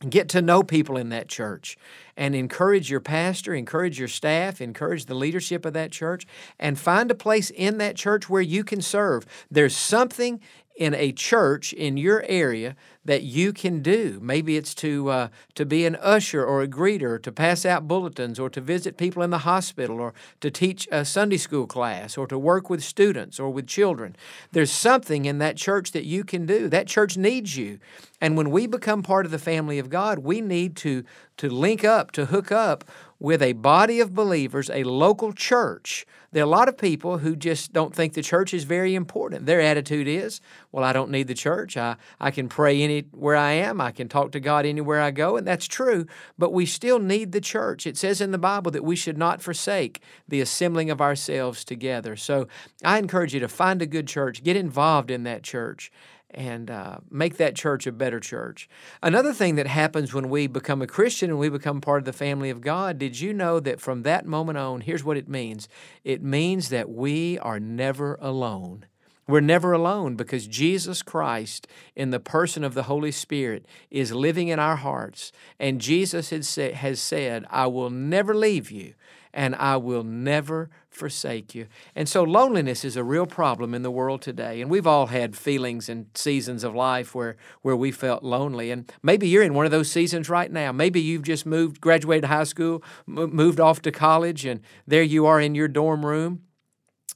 Get 0.08 0.30
to 0.30 0.44
know 0.44 0.62
people 0.62 0.96
in 0.96 1.10
that 1.10 1.28
church 1.28 1.76
and 2.16 2.36
encourage 2.36 2.92
your 2.92 3.00
pastor, 3.00 3.56
encourage 3.56 3.98
your 3.98 4.08
staff, 4.08 4.62
encourage 4.62 5.06
the 5.06 5.16
leadership 5.16 5.66
of 5.66 5.74
that 5.74 5.92
church, 5.92 6.28
and 6.60 6.78
find 6.78 7.10
a 7.10 7.16
place 7.16 7.50
in 7.50 7.80
that 7.80 7.96
church 7.96 8.30
where 8.30 8.42
you 8.42 8.64
can 8.64 8.82
serve. 8.82 9.26
There's 9.50 9.76
something 9.76 10.40
in 10.78 10.94
a 10.94 11.12
church 11.12 11.74
in 11.74 11.98
your 11.98 12.24
area 12.28 12.76
that 13.04 13.24
you 13.24 13.52
can 13.54 13.82
do. 13.82 14.20
Maybe 14.22 14.58
it's 14.58 14.76
to 14.76 15.10
uh, 15.10 15.28
to 15.56 15.66
be 15.66 15.86
an 15.86 15.96
usher 15.96 16.46
or 16.46 16.62
a 16.62 16.68
greeter, 16.68 17.22
to 17.24 17.32
pass 17.32 17.66
out 17.66 17.88
bulletins, 17.88 18.40
or 18.40 18.50
to 18.50 18.62
visit 18.62 18.98
people 18.98 19.24
in 19.24 19.30
the 19.30 19.40
hospital, 19.40 20.00
or 20.00 20.14
to 20.42 20.52
teach 20.52 20.88
a 20.92 21.04
Sunday 21.04 21.38
school 21.38 21.66
class, 21.66 22.18
or 22.18 22.28
to 22.28 22.38
work 22.38 22.70
with 22.70 22.84
students 22.84 23.40
or 23.40 23.50
with 23.50 23.66
children. 23.66 24.16
There's 24.52 24.72
something 24.72 25.26
in 25.26 25.40
that 25.40 25.58
church 25.58 25.92
that 25.94 26.06
you 26.06 26.24
can 26.24 26.46
do. 26.46 26.68
That 26.68 26.88
church 26.88 27.18
needs 27.18 27.58
you, 27.58 27.80
and 28.22 28.38
when 28.38 28.52
we 28.52 28.68
become 28.68 29.04
part 29.04 29.26
of 29.26 29.32
the 29.32 29.40
family 29.40 29.80
of 29.80 29.90
God, 29.90 30.20
we 30.20 30.42
need 30.42 30.76
to 30.78 31.04
to 31.38 31.50
link 31.50 31.84
up, 31.84 32.12
to 32.12 32.26
hook 32.26 32.52
up 32.52 32.84
with 33.20 33.42
a 33.42 33.54
body 33.54 34.00
of 34.00 34.14
believers, 34.14 34.70
a 34.70 34.84
local 34.84 35.34
church. 35.34 36.06
There 36.32 36.44
are 36.44 36.46
a 36.46 36.50
lot 36.50 36.68
of 36.68 36.78
people 36.78 37.20
who 37.20 37.36
just 37.36 37.74
don't 37.74 37.96
think 37.96 38.14
the 38.14 38.22
church 38.22 38.54
is 38.54 38.64
very 38.64 38.94
important. 38.94 39.46
Their 39.46 39.62
attitude 39.62 40.08
is, 40.08 40.40
well, 40.72 40.84
I 40.84 40.94
don't 40.94 41.10
need 41.10 41.28
the 41.28 41.34
church. 41.34 41.78
I, 41.78 41.96
I 42.20 42.32
can 42.32 42.48
pray 42.48 42.82
anywhere 42.82 43.36
I 43.36 43.54
am. 43.54 43.82
I 43.82 43.92
can 43.92 44.08
talk 44.08 44.34
to 44.34 44.40
God 44.40 44.66
anywhere 44.66 45.02
I 45.02 45.12
go. 45.12 45.38
And 45.38 45.48
that's 45.48 45.68
true, 45.68 46.06
but 46.38 46.54
we 46.54 46.66
still 46.66 47.00
need 47.00 47.32
the 47.32 47.42
church. 47.42 47.88
It 47.88 47.98
says 47.98 48.22
in 48.22 48.32
the 48.32 48.38
Bible 48.38 48.72
that 48.72 48.84
we 48.84 48.96
should 48.96 49.18
not 49.18 49.42
forsake 49.42 50.02
the 50.28 50.42
assembling 50.42 50.92
of 50.92 51.02
ourselves 51.02 51.64
together. 51.64 52.16
So 52.16 52.48
I 52.84 53.00
encourage 53.00 53.34
you 53.34 53.40
to 53.40 53.48
find 53.48 53.82
a 53.82 53.88
good 53.88 54.08
church, 54.08 54.44
get 54.44 54.58
involved 54.58 55.10
in 55.10 55.24
that 55.24 55.44
church, 55.44 55.92
and 56.32 56.70
uh, 56.70 56.98
make 57.10 57.38
that 57.38 57.56
church 57.56 57.88
a 57.88 57.92
better 57.92 58.20
church. 58.20 58.70
Another 59.02 59.34
thing 59.34 59.56
that 59.56 59.68
happens 59.68 60.14
when 60.14 60.30
we 60.30 60.48
become 60.48 60.82
a 60.82 60.88
Christian 60.88 61.30
and 61.30 61.40
we 61.40 61.50
become 61.50 61.82
part 61.82 62.00
of 62.00 62.06
the 62.06 62.14
family 62.14 62.50
of 62.50 62.62
God, 62.62 62.98
did 62.98 63.20
you 63.20 63.34
know 63.34 63.60
that 63.60 63.80
from 63.80 64.04
that 64.04 64.26
moment 64.26 64.58
on, 64.58 64.82
here's 64.82 65.04
what 65.04 65.18
it 65.18 65.30
means 65.30 65.70
it 66.04 66.22
means 66.22 66.70
that 66.70 66.90
we 66.90 67.40
are 67.40 67.60
never 67.60 68.18
alone. 68.22 68.86
We're 69.28 69.42
never 69.42 69.74
alone 69.74 70.16
because 70.16 70.48
Jesus 70.48 71.02
Christ, 71.02 71.68
in 71.98 72.12
the 72.12 72.20
person 72.20 72.64
of 72.64 72.74
the 72.74 72.84
Holy 72.84 73.12
Spirit, 73.12 73.66
is 73.92 74.14
living 74.14 74.48
in 74.48 74.58
our 74.58 74.78
hearts. 74.78 75.34
And 75.60 75.82
Jesus 75.82 76.30
has 76.30 77.02
said, 77.02 77.46
I 77.50 77.68
will 77.68 77.90
never 77.90 78.34
leave 78.34 78.72
you 78.72 78.94
and 79.38 79.54
I 79.56 79.78
will 79.78 80.04
never 80.04 80.72
forsake 80.90 81.54
you. 81.54 81.68
And 81.96 82.10
so 82.10 82.24
loneliness 82.24 82.84
is 82.84 82.98
a 82.98 83.04
real 83.04 83.28
problem 83.28 83.76
in 83.76 83.84
the 83.84 83.92
world 83.92 84.24
today. 84.24 84.60
And 84.62 84.72
we've 84.72 84.88
all 84.88 85.06
had 85.06 85.38
feelings 85.38 85.88
and 85.88 86.08
seasons 86.16 86.64
of 86.64 86.74
life 86.74 87.14
where, 87.14 87.38
where 87.62 87.76
we 87.76 87.92
felt 87.92 88.24
lonely. 88.24 88.72
And 88.72 88.92
maybe 89.04 89.30
you're 89.30 89.44
in 89.44 89.54
one 89.54 89.66
of 89.66 89.72
those 89.72 89.92
seasons 89.92 90.28
right 90.28 90.52
now. 90.52 90.72
Maybe 90.72 91.00
you've 91.00 91.22
just 91.22 91.46
moved, 91.46 91.80
graduated 91.80 92.26
high 92.26 92.46
school, 92.46 92.84
moved 93.06 93.60
off 93.60 93.80
to 93.84 93.92
college, 93.92 94.44
and 94.44 94.60
there 94.88 95.04
you 95.04 95.28
are 95.28 95.40
in 95.40 95.54
your 95.54 95.68
dorm 95.68 96.04
room, 96.04 96.42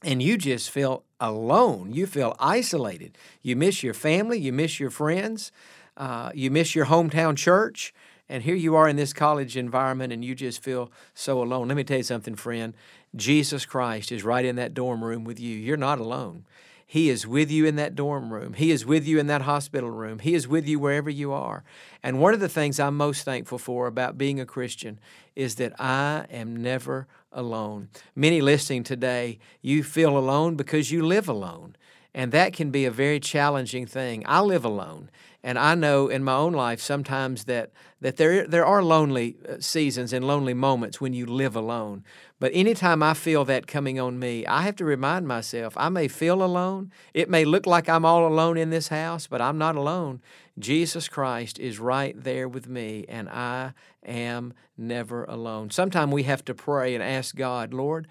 and 0.04 0.22
you 0.22 0.38
just 0.38 0.70
feel 0.70 1.02
alone. 1.18 1.92
You 1.92 2.06
feel 2.06 2.36
isolated. 2.38 3.18
You 3.42 3.56
miss 3.56 3.82
your 3.82 3.94
family, 3.94 4.38
you 4.38 4.52
miss 4.52 4.78
your 4.78 4.90
friends, 4.90 5.50
uh, 5.96 6.30
you 6.34 6.52
miss 6.52 6.76
your 6.76 6.86
hometown 6.86 7.36
church. 7.36 7.92
And 8.28 8.42
here 8.42 8.54
you 8.54 8.74
are 8.76 8.88
in 8.88 8.96
this 8.96 9.12
college 9.12 9.56
environment 9.56 10.12
and 10.12 10.24
you 10.24 10.34
just 10.34 10.62
feel 10.62 10.90
so 11.14 11.42
alone. 11.42 11.68
Let 11.68 11.76
me 11.76 11.84
tell 11.84 11.98
you 11.98 12.02
something, 12.02 12.34
friend. 12.34 12.74
Jesus 13.14 13.66
Christ 13.66 14.10
is 14.10 14.24
right 14.24 14.44
in 14.44 14.56
that 14.56 14.74
dorm 14.74 15.04
room 15.04 15.24
with 15.24 15.38
you. 15.38 15.56
You're 15.56 15.76
not 15.76 15.98
alone. 15.98 16.44
He 16.92 17.08
is 17.08 17.26
with 17.26 17.50
you 17.50 17.64
in 17.64 17.76
that 17.76 17.94
dorm 17.94 18.32
room. 18.32 18.52
He 18.52 18.70
is 18.70 18.84
with 18.84 19.06
you 19.06 19.18
in 19.18 19.26
that 19.28 19.42
hospital 19.42 19.90
room. 19.90 20.18
He 20.18 20.34
is 20.34 20.46
with 20.46 20.68
you 20.68 20.78
wherever 20.78 21.08
you 21.08 21.32
are. 21.32 21.64
And 22.02 22.20
one 22.20 22.34
of 22.34 22.40
the 22.40 22.50
things 22.50 22.78
I'm 22.78 22.98
most 22.98 23.24
thankful 23.24 23.56
for 23.56 23.86
about 23.86 24.18
being 24.18 24.38
a 24.38 24.44
Christian 24.44 25.00
is 25.34 25.54
that 25.54 25.72
I 25.80 26.26
am 26.30 26.54
never 26.54 27.06
alone. 27.32 27.88
Many 28.14 28.42
listening 28.42 28.82
today, 28.82 29.38
you 29.62 29.82
feel 29.82 30.18
alone 30.18 30.54
because 30.54 30.90
you 30.90 31.02
live 31.02 31.30
alone. 31.30 31.76
And 32.14 32.30
that 32.32 32.52
can 32.52 32.70
be 32.70 32.84
a 32.84 32.90
very 32.90 33.18
challenging 33.20 33.86
thing. 33.86 34.22
I 34.26 34.40
live 34.42 34.64
alone. 34.64 35.10
And 35.44 35.58
I 35.58 35.74
know 35.74 36.08
in 36.08 36.22
my 36.22 36.34
own 36.34 36.52
life 36.52 36.80
sometimes 36.80 37.44
that, 37.44 37.72
that 38.00 38.16
there, 38.16 38.46
there 38.46 38.64
are 38.64 38.82
lonely 38.82 39.36
uh, 39.48 39.56
seasons 39.58 40.12
and 40.12 40.24
lonely 40.24 40.54
moments 40.54 41.00
when 41.00 41.14
you 41.14 41.26
live 41.26 41.56
alone. 41.56 42.04
But 42.38 42.52
anytime 42.54 43.02
I 43.02 43.14
feel 43.14 43.44
that 43.46 43.66
coming 43.66 43.98
on 43.98 44.20
me, 44.20 44.46
I 44.46 44.62
have 44.62 44.76
to 44.76 44.84
remind 44.84 45.26
myself 45.26 45.74
I 45.76 45.88
may 45.88 46.06
feel 46.06 46.44
alone. 46.44 46.92
It 47.12 47.28
may 47.28 47.44
look 47.44 47.66
like 47.66 47.88
I'm 47.88 48.04
all 48.04 48.26
alone 48.26 48.56
in 48.56 48.70
this 48.70 48.88
house, 48.88 49.26
but 49.26 49.40
I'm 49.40 49.58
not 49.58 49.74
alone. 49.74 50.22
Jesus 50.58 51.08
Christ 51.08 51.58
is 51.58 51.80
right 51.80 52.14
there 52.22 52.48
with 52.48 52.68
me, 52.68 53.04
and 53.08 53.28
I 53.28 53.72
am 54.04 54.54
never 54.76 55.24
alone. 55.24 55.70
Sometimes 55.70 56.12
we 56.12 56.24
have 56.24 56.44
to 56.44 56.54
pray 56.54 56.94
and 56.94 57.02
ask 57.02 57.34
God, 57.34 57.72
Lord, 57.72 58.06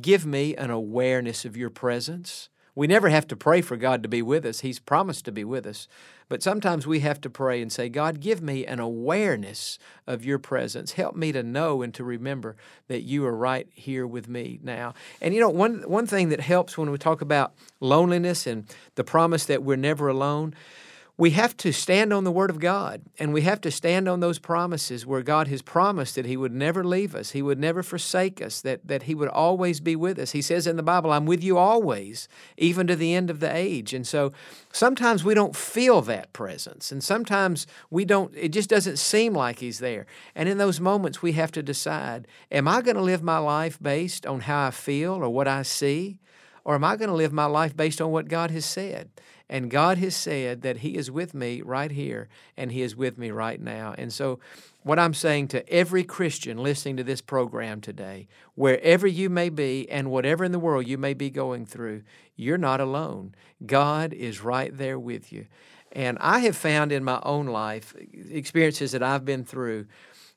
give 0.00 0.24
me 0.26 0.54
an 0.54 0.70
awareness 0.70 1.44
of 1.44 1.56
your 1.56 1.70
presence. 1.70 2.48
We 2.74 2.86
never 2.86 3.08
have 3.08 3.26
to 3.28 3.36
pray 3.36 3.62
for 3.62 3.76
God 3.76 4.02
to 4.02 4.08
be 4.08 4.20
with 4.20 4.44
us. 4.44 4.60
He's 4.60 4.78
promised 4.78 5.24
to 5.24 5.32
be 5.32 5.44
with 5.44 5.66
us. 5.66 5.88
But 6.28 6.42
sometimes 6.42 6.86
we 6.86 7.00
have 7.00 7.20
to 7.20 7.30
pray 7.30 7.62
and 7.62 7.72
say, 7.72 7.88
God, 7.88 8.20
give 8.20 8.42
me 8.42 8.66
an 8.66 8.80
awareness 8.80 9.78
of 10.06 10.24
your 10.24 10.38
presence. 10.38 10.92
Help 10.92 11.14
me 11.14 11.30
to 11.32 11.42
know 11.42 11.82
and 11.82 11.94
to 11.94 12.02
remember 12.02 12.56
that 12.88 13.02
you 13.02 13.24
are 13.26 13.36
right 13.36 13.68
here 13.72 14.06
with 14.06 14.28
me 14.28 14.58
now. 14.62 14.94
And 15.20 15.34
you 15.34 15.40
know, 15.40 15.48
one, 15.48 15.84
one 15.86 16.06
thing 16.06 16.30
that 16.30 16.40
helps 16.40 16.76
when 16.76 16.90
we 16.90 16.98
talk 16.98 17.20
about 17.20 17.54
loneliness 17.78 18.46
and 18.46 18.66
the 18.96 19.04
promise 19.04 19.44
that 19.46 19.62
we're 19.62 19.76
never 19.76 20.08
alone, 20.08 20.54
we 21.18 21.30
have 21.30 21.56
to 21.56 21.72
stand 21.72 22.12
on 22.12 22.24
the 22.24 22.30
Word 22.30 22.50
of 22.50 22.60
God 22.60 23.00
and 23.18 23.32
we 23.32 23.40
have 23.42 23.62
to 23.62 23.70
stand 23.70 24.06
on 24.06 24.20
those 24.20 24.38
promises 24.38 25.06
where 25.06 25.22
God 25.22 25.48
has 25.48 25.62
promised 25.62 26.14
that 26.14 26.26
He 26.26 26.36
would 26.36 26.52
never 26.52 26.84
leave 26.84 27.14
us, 27.14 27.30
He 27.30 27.40
would 27.40 27.58
never 27.58 27.82
forsake 27.82 28.42
us, 28.42 28.60
that, 28.60 28.86
that 28.86 29.04
He 29.04 29.14
would 29.14 29.30
always 29.30 29.80
be 29.80 29.96
with 29.96 30.18
us. 30.18 30.32
He 30.32 30.42
says 30.42 30.66
in 30.66 30.76
the 30.76 30.82
Bible, 30.82 31.10
I'm 31.10 31.24
with 31.24 31.42
you 31.42 31.56
always, 31.56 32.28
even 32.58 32.86
to 32.88 32.96
the 32.96 33.14
end 33.14 33.30
of 33.30 33.40
the 33.40 33.54
age. 33.54 33.94
And 33.94 34.06
so 34.06 34.32
sometimes 34.72 35.24
we 35.24 35.32
don't 35.32 35.56
feel 35.56 36.02
that 36.02 36.34
presence, 36.34 36.92
and 36.92 37.02
sometimes 37.02 37.66
we 37.88 38.04
don't, 38.04 38.34
it 38.36 38.50
just 38.50 38.68
doesn't 38.68 38.98
seem 38.98 39.32
like 39.32 39.60
He's 39.60 39.78
there. 39.78 40.06
And 40.34 40.50
in 40.50 40.58
those 40.58 40.80
moments, 40.80 41.22
we 41.22 41.32
have 41.32 41.52
to 41.52 41.62
decide 41.62 42.26
Am 42.50 42.68
I 42.68 42.82
going 42.82 42.96
to 42.96 43.02
live 43.02 43.22
my 43.22 43.38
life 43.38 43.78
based 43.80 44.26
on 44.26 44.40
how 44.40 44.66
I 44.66 44.70
feel 44.70 45.14
or 45.14 45.30
what 45.30 45.48
I 45.48 45.62
see? 45.62 46.18
Or 46.64 46.74
am 46.74 46.82
I 46.82 46.96
going 46.96 47.08
to 47.08 47.14
live 47.14 47.32
my 47.32 47.44
life 47.44 47.76
based 47.76 48.00
on 48.00 48.10
what 48.10 48.26
God 48.26 48.50
has 48.50 48.64
said? 48.64 49.08
And 49.48 49.70
God 49.70 49.98
has 49.98 50.16
said 50.16 50.62
that 50.62 50.78
He 50.78 50.96
is 50.96 51.10
with 51.10 51.32
me 51.32 51.62
right 51.62 51.90
here 51.90 52.28
and 52.56 52.72
He 52.72 52.82
is 52.82 52.96
with 52.96 53.16
me 53.16 53.30
right 53.30 53.60
now. 53.60 53.94
And 53.96 54.12
so, 54.12 54.40
what 54.82 54.98
I'm 54.98 55.14
saying 55.14 55.48
to 55.48 55.68
every 55.68 56.04
Christian 56.04 56.58
listening 56.58 56.96
to 56.96 57.04
this 57.04 57.20
program 57.20 57.80
today, 57.80 58.28
wherever 58.54 59.06
you 59.06 59.28
may 59.28 59.48
be 59.48 59.88
and 59.90 60.10
whatever 60.10 60.44
in 60.44 60.52
the 60.52 60.58
world 60.58 60.86
you 60.86 60.98
may 60.98 61.14
be 61.14 61.30
going 61.30 61.66
through, 61.66 62.02
you're 62.36 62.58
not 62.58 62.80
alone. 62.80 63.34
God 63.64 64.12
is 64.12 64.42
right 64.42 64.76
there 64.76 64.98
with 64.98 65.32
you. 65.32 65.46
And 65.92 66.18
I 66.20 66.40
have 66.40 66.56
found 66.56 66.92
in 66.92 67.04
my 67.04 67.20
own 67.22 67.46
life, 67.46 67.94
experiences 68.30 68.92
that 68.92 69.02
I've 69.02 69.24
been 69.24 69.44
through, 69.44 69.86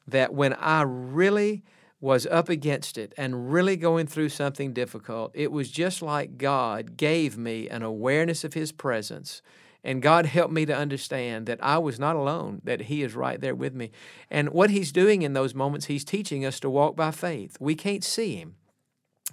that 0.07 0.33
when 0.33 0.53
I 0.53 0.83
really 0.83 1.63
was 2.01 2.25
up 2.27 2.49
against 2.49 2.97
it 2.97 3.13
and 3.17 3.51
really 3.51 3.75
going 3.75 4.07
through 4.07 4.29
something 4.29 4.73
difficult, 4.73 5.31
it 5.33 5.51
was 5.51 5.69
just 5.69 6.01
like 6.01 6.37
God 6.37 6.95
gave 6.95 7.37
me 7.37 7.67
an 7.67 7.83
awareness 7.83 8.43
of 8.43 8.53
His 8.53 8.71
presence. 8.71 9.41
And 9.83 10.01
God 10.01 10.25
helped 10.25 10.53
me 10.53 10.65
to 10.65 10.75
understand 10.75 11.45
that 11.45 11.63
I 11.63 11.77
was 11.77 11.99
not 11.99 12.15
alone, 12.15 12.61
that 12.65 12.81
He 12.81 13.01
is 13.01 13.15
right 13.15 13.39
there 13.39 13.55
with 13.55 13.73
me. 13.73 13.91
And 14.29 14.49
what 14.49 14.69
He's 14.69 14.91
doing 14.91 15.21
in 15.21 15.33
those 15.33 15.55
moments, 15.55 15.85
He's 15.85 16.03
teaching 16.03 16.45
us 16.45 16.59
to 16.61 16.69
walk 16.69 16.95
by 16.95 17.11
faith. 17.11 17.57
We 17.59 17.75
can't 17.75 18.03
see 18.03 18.35
Him. 18.35 18.55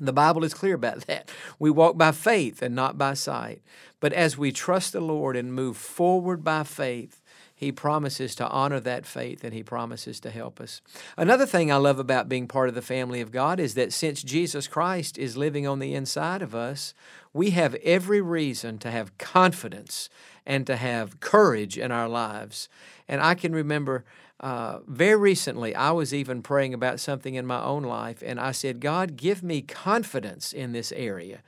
The 0.00 0.12
Bible 0.12 0.44
is 0.44 0.54
clear 0.54 0.74
about 0.74 1.06
that. 1.06 1.30
We 1.58 1.70
walk 1.70 1.96
by 1.96 2.12
faith 2.12 2.62
and 2.62 2.74
not 2.74 2.98
by 2.98 3.14
sight. 3.14 3.62
But 3.98 4.12
as 4.12 4.36
we 4.36 4.52
trust 4.52 4.92
the 4.92 5.00
Lord 5.00 5.36
and 5.36 5.52
move 5.52 5.76
forward 5.76 6.44
by 6.44 6.64
faith, 6.64 7.22
he 7.58 7.72
promises 7.72 8.34
to 8.34 8.46
honor 8.48 8.80
that 8.80 9.06
faith 9.06 9.42
and 9.42 9.54
He 9.54 9.62
promises 9.62 10.20
to 10.20 10.30
help 10.30 10.60
us. 10.60 10.82
Another 11.16 11.46
thing 11.46 11.72
I 11.72 11.76
love 11.76 11.98
about 11.98 12.28
being 12.28 12.46
part 12.46 12.68
of 12.68 12.74
the 12.74 12.82
family 12.82 13.22
of 13.22 13.32
God 13.32 13.58
is 13.58 13.72
that 13.74 13.94
since 13.94 14.22
Jesus 14.22 14.68
Christ 14.68 15.16
is 15.16 15.38
living 15.38 15.66
on 15.66 15.78
the 15.78 15.94
inside 15.94 16.42
of 16.42 16.54
us, 16.54 16.92
we 17.32 17.50
have 17.50 17.74
every 17.76 18.20
reason 18.20 18.76
to 18.80 18.90
have 18.90 19.16
confidence 19.16 20.10
and 20.44 20.66
to 20.66 20.76
have 20.76 21.18
courage 21.20 21.78
in 21.78 21.90
our 21.90 22.10
lives. 22.10 22.68
And 23.08 23.22
I 23.22 23.34
can 23.34 23.54
remember 23.54 24.04
uh, 24.38 24.80
very 24.86 25.16
recently, 25.16 25.74
I 25.74 25.92
was 25.92 26.12
even 26.12 26.42
praying 26.42 26.74
about 26.74 27.00
something 27.00 27.36
in 27.36 27.46
my 27.46 27.62
own 27.62 27.84
life, 27.84 28.22
and 28.24 28.38
I 28.38 28.52
said, 28.52 28.80
God, 28.80 29.16
give 29.16 29.42
me 29.42 29.62
confidence 29.62 30.52
in 30.52 30.72
this 30.72 30.92
area. 30.92 31.40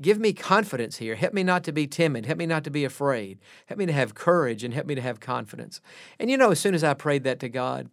Give 0.00 0.18
me 0.18 0.32
confidence 0.32 0.96
here. 0.96 1.14
Help 1.14 1.32
me 1.32 1.44
not 1.44 1.62
to 1.64 1.72
be 1.72 1.86
timid. 1.86 2.26
Help 2.26 2.38
me 2.38 2.46
not 2.46 2.64
to 2.64 2.70
be 2.70 2.84
afraid. 2.84 3.38
Help 3.66 3.78
me 3.78 3.86
to 3.86 3.92
have 3.92 4.14
courage 4.14 4.64
and 4.64 4.74
help 4.74 4.86
me 4.86 4.96
to 4.96 5.00
have 5.00 5.20
confidence. 5.20 5.80
And 6.18 6.30
you 6.30 6.36
know, 6.36 6.50
as 6.50 6.58
soon 6.58 6.74
as 6.74 6.82
I 6.82 6.94
prayed 6.94 7.22
that 7.24 7.38
to 7.40 7.48
God, 7.48 7.88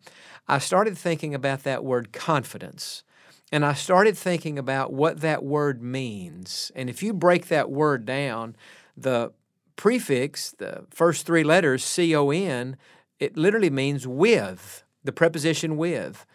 I 0.47 0.57
started 0.57 0.97
thinking 0.97 1.35
about 1.35 1.63
that 1.63 1.83
word 1.83 2.11
confidence. 2.11 3.03
And 3.51 3.63
I 3.63 3.73
started 3.73 4.17
thinking 4.17 4.57
about 4.57 4.93
what 4.93 5.19
that 5.21 5.43
word 5.43 5.83
means. 5.83 6.71
And 6.75 6.89
if 6.89 7.03
you 7.03 7.13
break 7.13 7.49
that 7.49 7.69
word 7.69 8.05
down, 8.05 8.55
the 8.97 9.31
prefix, 9.75 10.51
the 10.57 10.85
first 10.89 11.25
three 11.25 11.43
letters, 11.43 11.83
C 11.83 12.15
O 12.15 12.31
N, 12.31 12.77
it 13.19 13.37
literally 13.37 13.69
means 13.69 14.07
with, 14.07 14.83
the 15.03 15.11
preposition 15.11 15.77
with. 15.77 16.25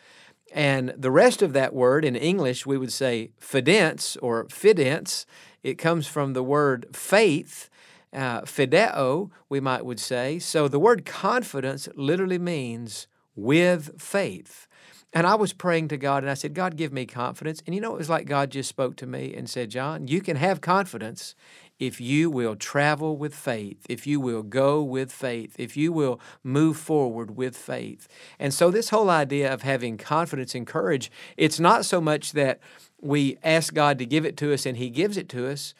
And 0.52 0.94
the 0.96 1.10
rest 1.10 1.42
of 1.42 1.52
that 1.54 1.74
word 1.74 2.04
in 2.04 2.14
English, 2.14 2.66
we 2.66 2.78
would 2.78 2.92
say 2.92 3.32
fidence 3.40 4.16
or 4.22 4.44
fidence. 4.44 5.26
It 5.66 5.78
comes 5.78 6.06
from 6.06 6.32
the 6.32 6.44
word 6.44 6.86
faith, 6.94 7.68
uh, 8.12 8.42
fideo, 8.42 9.32
we 9.48 9.58
might 9.58 9.84
would 9.84 9.98
say. 9.98 10.38
So 10.38 10.68
the 10.68 10.78
word 10.78 11.04
confidence 11.04 11.88
literally 11.96 12.38
means 12.38 13.08
with 13.34 14.00
faith. 14.00 14.68
And 15.12 15.26
I 15.26 15.34
was 15.34 15.52
praying 15.52 15.88
to 15.88 15.96
God 15.96 16.22
and 16.22 16.30
I 16.30 16.34
said, 16.34 16.54
God, 16.54 16.76
give 16.76 16.92
me 16.92 17.04
confidence. 17.04 17.64
And 17.66 17.74
you 17.74 17.80
know, 17.80 17.92
it 17.94 17.98
was 17.98 18.08
like 18.08 18.28
God 18.28 18.50
just 18.50 18.68
spoke 18.68 18.94
to 18.98 19.08
me 19.08 19.34
and 19.34 19.50
said, 19.50 19.70
Jon, 19.70 20.06
you 20.06 20.20
can 20.20 20.36
have 20.36 20.60
confidence 20.60 21.34
if 21.78 22.00
you 22.00 22.30
will 22.30 22.56
travel 22.56 23.16
with 23.16 23.34
faith, 23.34 23.84
if 23.88 24.06
you 24.06 24.18
will 24.18 24.42
go 24.42 24.82
with 24.82 25.12
faith, 25.12 25.54
if 25.58 25.76
you 25.76 25.92
will 25.92 26.20
move 26.42 26.76
forward 26.76 27.36
with 27.36 27.56
faith. 27.56 28.08
And 28.38 28.54
so, 28.54 28.70
this 28.70 28.90
whole 28.90 29.10
idea 29.10 29.52
of 29.52 29.62
having 29.62 29.98
confidence 29.98 30.54
and 30.54 30.66
courage, 30.66 31.10
it's 31.36 31.60
not 31.60 31.84
so 31.84 32.00
much 32.00 32.32
that 32.32 32.60
we 33.00 33.38
ask 33.42 33.74
God 33.74 33.98
to 33.98 34.06
give 34.06 34.24
it 34.24 34.36
to 34.38 34.52
us 34.52 34.64
and 34.64 34.76
He 34.76 34.90
gives 34.90 35.16
it 35.16 35.28
to 35.30 35.48
us, 35.48 35.74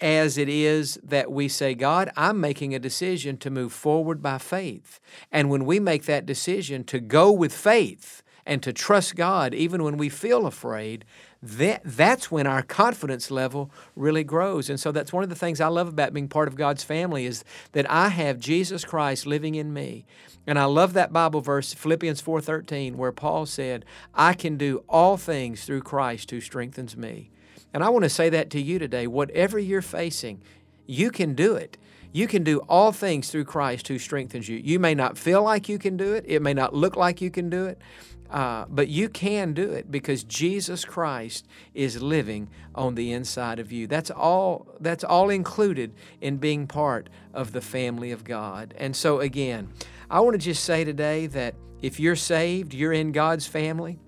as 0.00 0.38
it 0.38 0.48
is 0.48 0.98
that 1.02 1.30
we 1.30 1.48
say, 1.48 1.74
God, 1.74 2.10
I'm 2.16 2.40
making 2.40 2.74
a 2.74 2.78
decision 2.78 3.36
to 3.38 3.50
move 3.50 3.72
forward 3.72 4.22
by 4.22 4.38
faith. 4.38 5.00
And 5.32 5.50
when 5.50 5.64
we 5.64 5.80
make 5.80 6.04
that 6.04 6.26
decision 6.26 6.84
to 6.84 7.00
go 7.00 7.32
with 7.32 7.52
faith 7.52 8.22
and 8.46 8.62
to 8.62 8.72
trust 8.72 9.16
God, 9.16 9.54
even 9.54 9.82
when 9.82 9.96
we 9.96 10.08
feel 10.08 10.46
afraid, 10.46 11.04
that, 11.44 11.82
that's 11.84 12.30
when 12.30 12.46
our 12.46 12.62
confidence 12.62 13.30
level 13.30 13.70
really 13.94 14.24
grows. 14.24 14.70
And 14.70 14.80
so 14.80 14.90
that's 14.92 15.12
one 15.12 15.22
of 15.22 15.28
the 15.28 15.34
things 15.34 15.60
I 15.60 15.66
love 15.66 15.88
about 15.88 16.14
being 16.14 16.28
part 16.28 16.48
of 16.48 16.56
God's 16.56 16.82
family 16.82 17.26
is 17.26 17.44
that 17.72 17.90
I 17.90 18.08
have 18.08 18.38
Jesus 18.38 18.84
Christ 18.84 19.26
living 19.26 19.54
in 19.54 19.72
me. 19.74 20.06
And 20.46 20.58
I 20.58 20.64
love 20.64 20.94
that 20.94 21.12
Bible 21.12 21.42
verse, 21.42 21.74
Philippians 21.74 22.22
4:13, 22.22 22.96
where 22.96 23.12
Paul 23.12 23.44
said, 23.44 23.84
I 24.14 24.32
can 24.32 24.56
do 24.56 24.84
all 24.88 25.18
things 25.18 25.64
through 25.64 25.82
Christ 25.82 26.30
who 26.30 26.40
strengthens 26.40 26.96
me. 26.96 27.30
And 27.74 27.84
I 27.84 27.90
want 27.90 28.04
to 28.04 28.10
say 28.10 28.30
that 28.30 28.48
to 28.50 28.60
you 28.60 28.78
today. 28.78 29.06
Whatever 29.06 29.58
you're 29.58 29.82
facing, 29.82 30.40
you 30.86 31.10
can 31.10 31.34
do 31.34 31.56
it. 31.56 31.76
You 32.14 32.28
can 32.28 32.44
do 32.44 32.60
all 32.68 32.92
things 32.92 33.28
through 33.28 33.46
Christ 33.46 33.88
who 33.88 33.98
strengthens 33.98 34.48
you. 34.48 34.56
You 34.56 34.78
may 34.78 34.94
not 34.94 35.18
feel 35.18 35.42
like 35.42 35.68
you 35.68 35.80
can 35.80 35.96
do 35.96 36.14
it, 36.14 36.24
it 36.28 36.40
may 36.42 36.54
not 36.54 36.72
look 36.72 36.94
like 36.94 37.20
you 37.20 37.28
can 37.28 37.50
do 37.50 37.66
it, 37.66 37.82
uh, 38.30 38.66
but 38.68 38.86
you 38.86 39.08
can 39.08 39.52
do 39.52 39.72
it 39.72 39.90
because 39.90 40.22
Jesus 40.22 40.84
Christ 40.84 41.48
is 41.74 42.00
living 42.00 42.48
on 42.72 42.94
the 42.94 43.10
inside 43.10 43.58
of 43.58 43.72
you. 43.72 43.88
That's 43.88 44.12
all. 44.12 44.76
That's 44.78 45.02
all 45.02 45.28
included 45.28 45.92
in 46.20 46.36
being 46.36 46.68
part 46.68 47.10
of 47.32 47.50
the 47.50 47.60
family 47.60 48.12
of 48.12 48.22
God. 48.22 48.74
And 48.78 48.94
so, 48.94 49.18
again, 49.18 49.72
I 50.08 50.20
want 50.20 50.34
to 50.34 50.38
just 50.38 50.62
say 50.62 50.84
today 50.84 51.26
that 51.26 51.56
if 51.82 51.98
you're 51.98 52.14
saved, 52.14 52.74
you're 52.74 52.92
in 52.92 53.10
God's 53.10 53.48
family. 53.48 53.98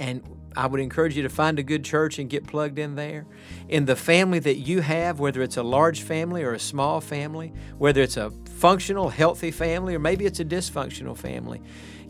And 0.00 0.24
I 0.56 0.66
would 0.66 0.80
encourage 0.80 1.16
you 1.16 1.22
to 1.22 1.28
find 1.28 1.58
a 1.58 1.62
good 1.62 1.84
church 1.84 2.18
and 2.18 2.28
get 2.28 2.46
plugged 2.46 2.78
in 2.78 2.94
there. 2.94 3.26
In 3.68 3.84
the 3.84 3.96
family 3.96 4.38
that 4.40 4.56
you 4.56 4.80
have, 4.80 5.20
whether 5.20 5.42
it's 5.42 5.56
a 5.56 5.62
large 5.62 6.02
family 6.02 6.42
or 6.42 6.52
a 6.52 6.58
small 6.58 7.00
family, 7.00 7.52
whether 7.78 8.02
it's 8.02 8.16
a 8.16 8.30
functional, 8.30 9.08
healthy 9.08 9.50
family, 9.50 9.94
or 9.94 9.98
maybe 9.98 10.24
it's 10.24 10.40
a 10.40 10.44
dysfunctional 10.44 11.16
family, 11.16 11.60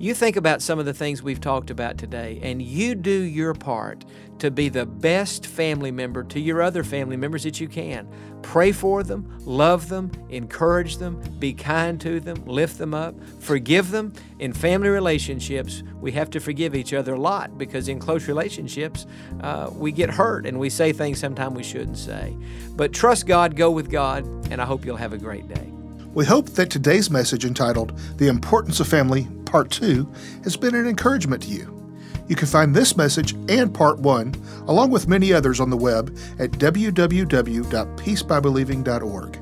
you 0.03 0.15
think 0.15 0.35
about 0.35 0.61
some 0.61 0.81
of 0.81 0.85
the 0.85 0.93
things 0.93 1.23
we've 1.23 1.41
talked 1.41 1.71
about 1.71 1.97
today, 1.97 2.41
and 2.43 2.61
you 2.61 2.97
do 2.97 3.13
your 3.13 3.55
part 3.55 4.05
to 4.41 4.51
be 4.51 4.69
the 4.69 4.85
best 4.85 5.47
family 5.47 5.93
member 5.93 6.25
to 6.25 6.41
your 6.41 6.61
other 6.61 6.83
family 6.83 7.17
members 7.17 7.45
that 7.45 7.61
you 7.61 7.69
can. 7.69 8.09
Pray 8.43 8.73
for 8.73 9.05
them, 9.05 9.33
love 9.45 9.89
them, 9.89 10.11
encourage 10.29 10.97
them, 10.97 11.23
be 11.39 11.55
kind 11.55 12.01
to 12.01 12.19
them, 12.19 12.45
lift 12.47 12.79
them 12.79 12.95
up, 12.95 13.15
forgive 13.39 13.93
them. 13.93 14.13
In 14.41 14.53
family 14.53 14.89
relationships, 14.89 15.85
we 16.01 16.11
have 16.11 16.31
to 16.31 16.41
forgive 16.41 16.75
each 16.75 16.93
other 16.93 17.15
a 17.15 17.21
lot 17.21 17.57
because 17.57 17.87
in 17.87 18.01
close 18.01 18.27
relationships, 18.27 19.07
uh, 19.43 19.71
we 19.73 19.93
get 19.93 20.11
hurt 20.11 20.47
and 20.47 20.59
we 20.59 20.69
say 20.69 20.93
things 20.93 21.21
sometimes 21.21 21.55
we 21.55 21.63
shouldn't 21.63 21.99
say. 21.99 22.37
But 22.75 22.93
trust 22.93 23.29
God, 23.29 23.55
go 23.55 23.71
with 23.71 23.89
God, 23.89 24.25
and 24.51 24.61
I 24.61 24.65
hope 24.65 24.85
you'll 24.85 24.97
have 24.97 25.13
a 25.13 25.19
great 25.19 25.47
day. 25.47 25.73
We 26.15 26.25
hope 26.27 26.51
that 26.51 26.69
today's 26.69 27.11
message 27.11 27.47
entitled 27.47 27.99
The 28.19 28.29
Importance 28.29 28.81
of 28.81 28.87
Family, 28.87 29.27
Part 29.47 29.71
2, 29.71 30.07
has 30.45 30.59
been 30.59 30.75
an 30.75 30.87
encouragement 30.87 31.45
to 31.45 31.49
you. 31.49 31.91
You 32.29 32.37
can 32.37 32.49
find 32.49 32.75
this 32.75 32.99
message 32.99 33.33
and 33.49 33.73
Part 33.73 33.99
1, 33.99 34.35
along 34.69 34.91
with 34.91 35.09
many 35.09 35.33
others, 35.33 35.59
on 35.59 35.71
the 35.71 35.77
web 35.77 36.15
at 36.39 36.51
www.peacebybelieving.org. 36.53 39.39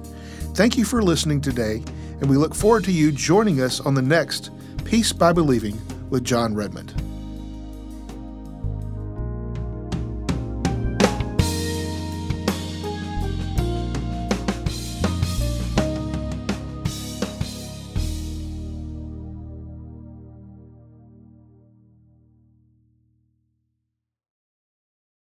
Thank 0.54 0.78
you 0.78 0.84
for 0.84 1.02
listening 1.02 1.40
today, 1.40 1.82
and 2.20 2.30
we 2.30 2.36
look 2.36 2.54
forward 2.54 2.84
to 2.84 2.92
you 2.92 3.10
joining 3.10 3.60
us 3.60 3.80
on 3.80 3.94
the 3.94 4.02
next 4.02 4.52
Peace 4.84 5.12
by 5.12 5.32
Believing 5.32 5.76
with 6.08 6.22
Jon 6.22 6.54
Redmond. 6.54 7.09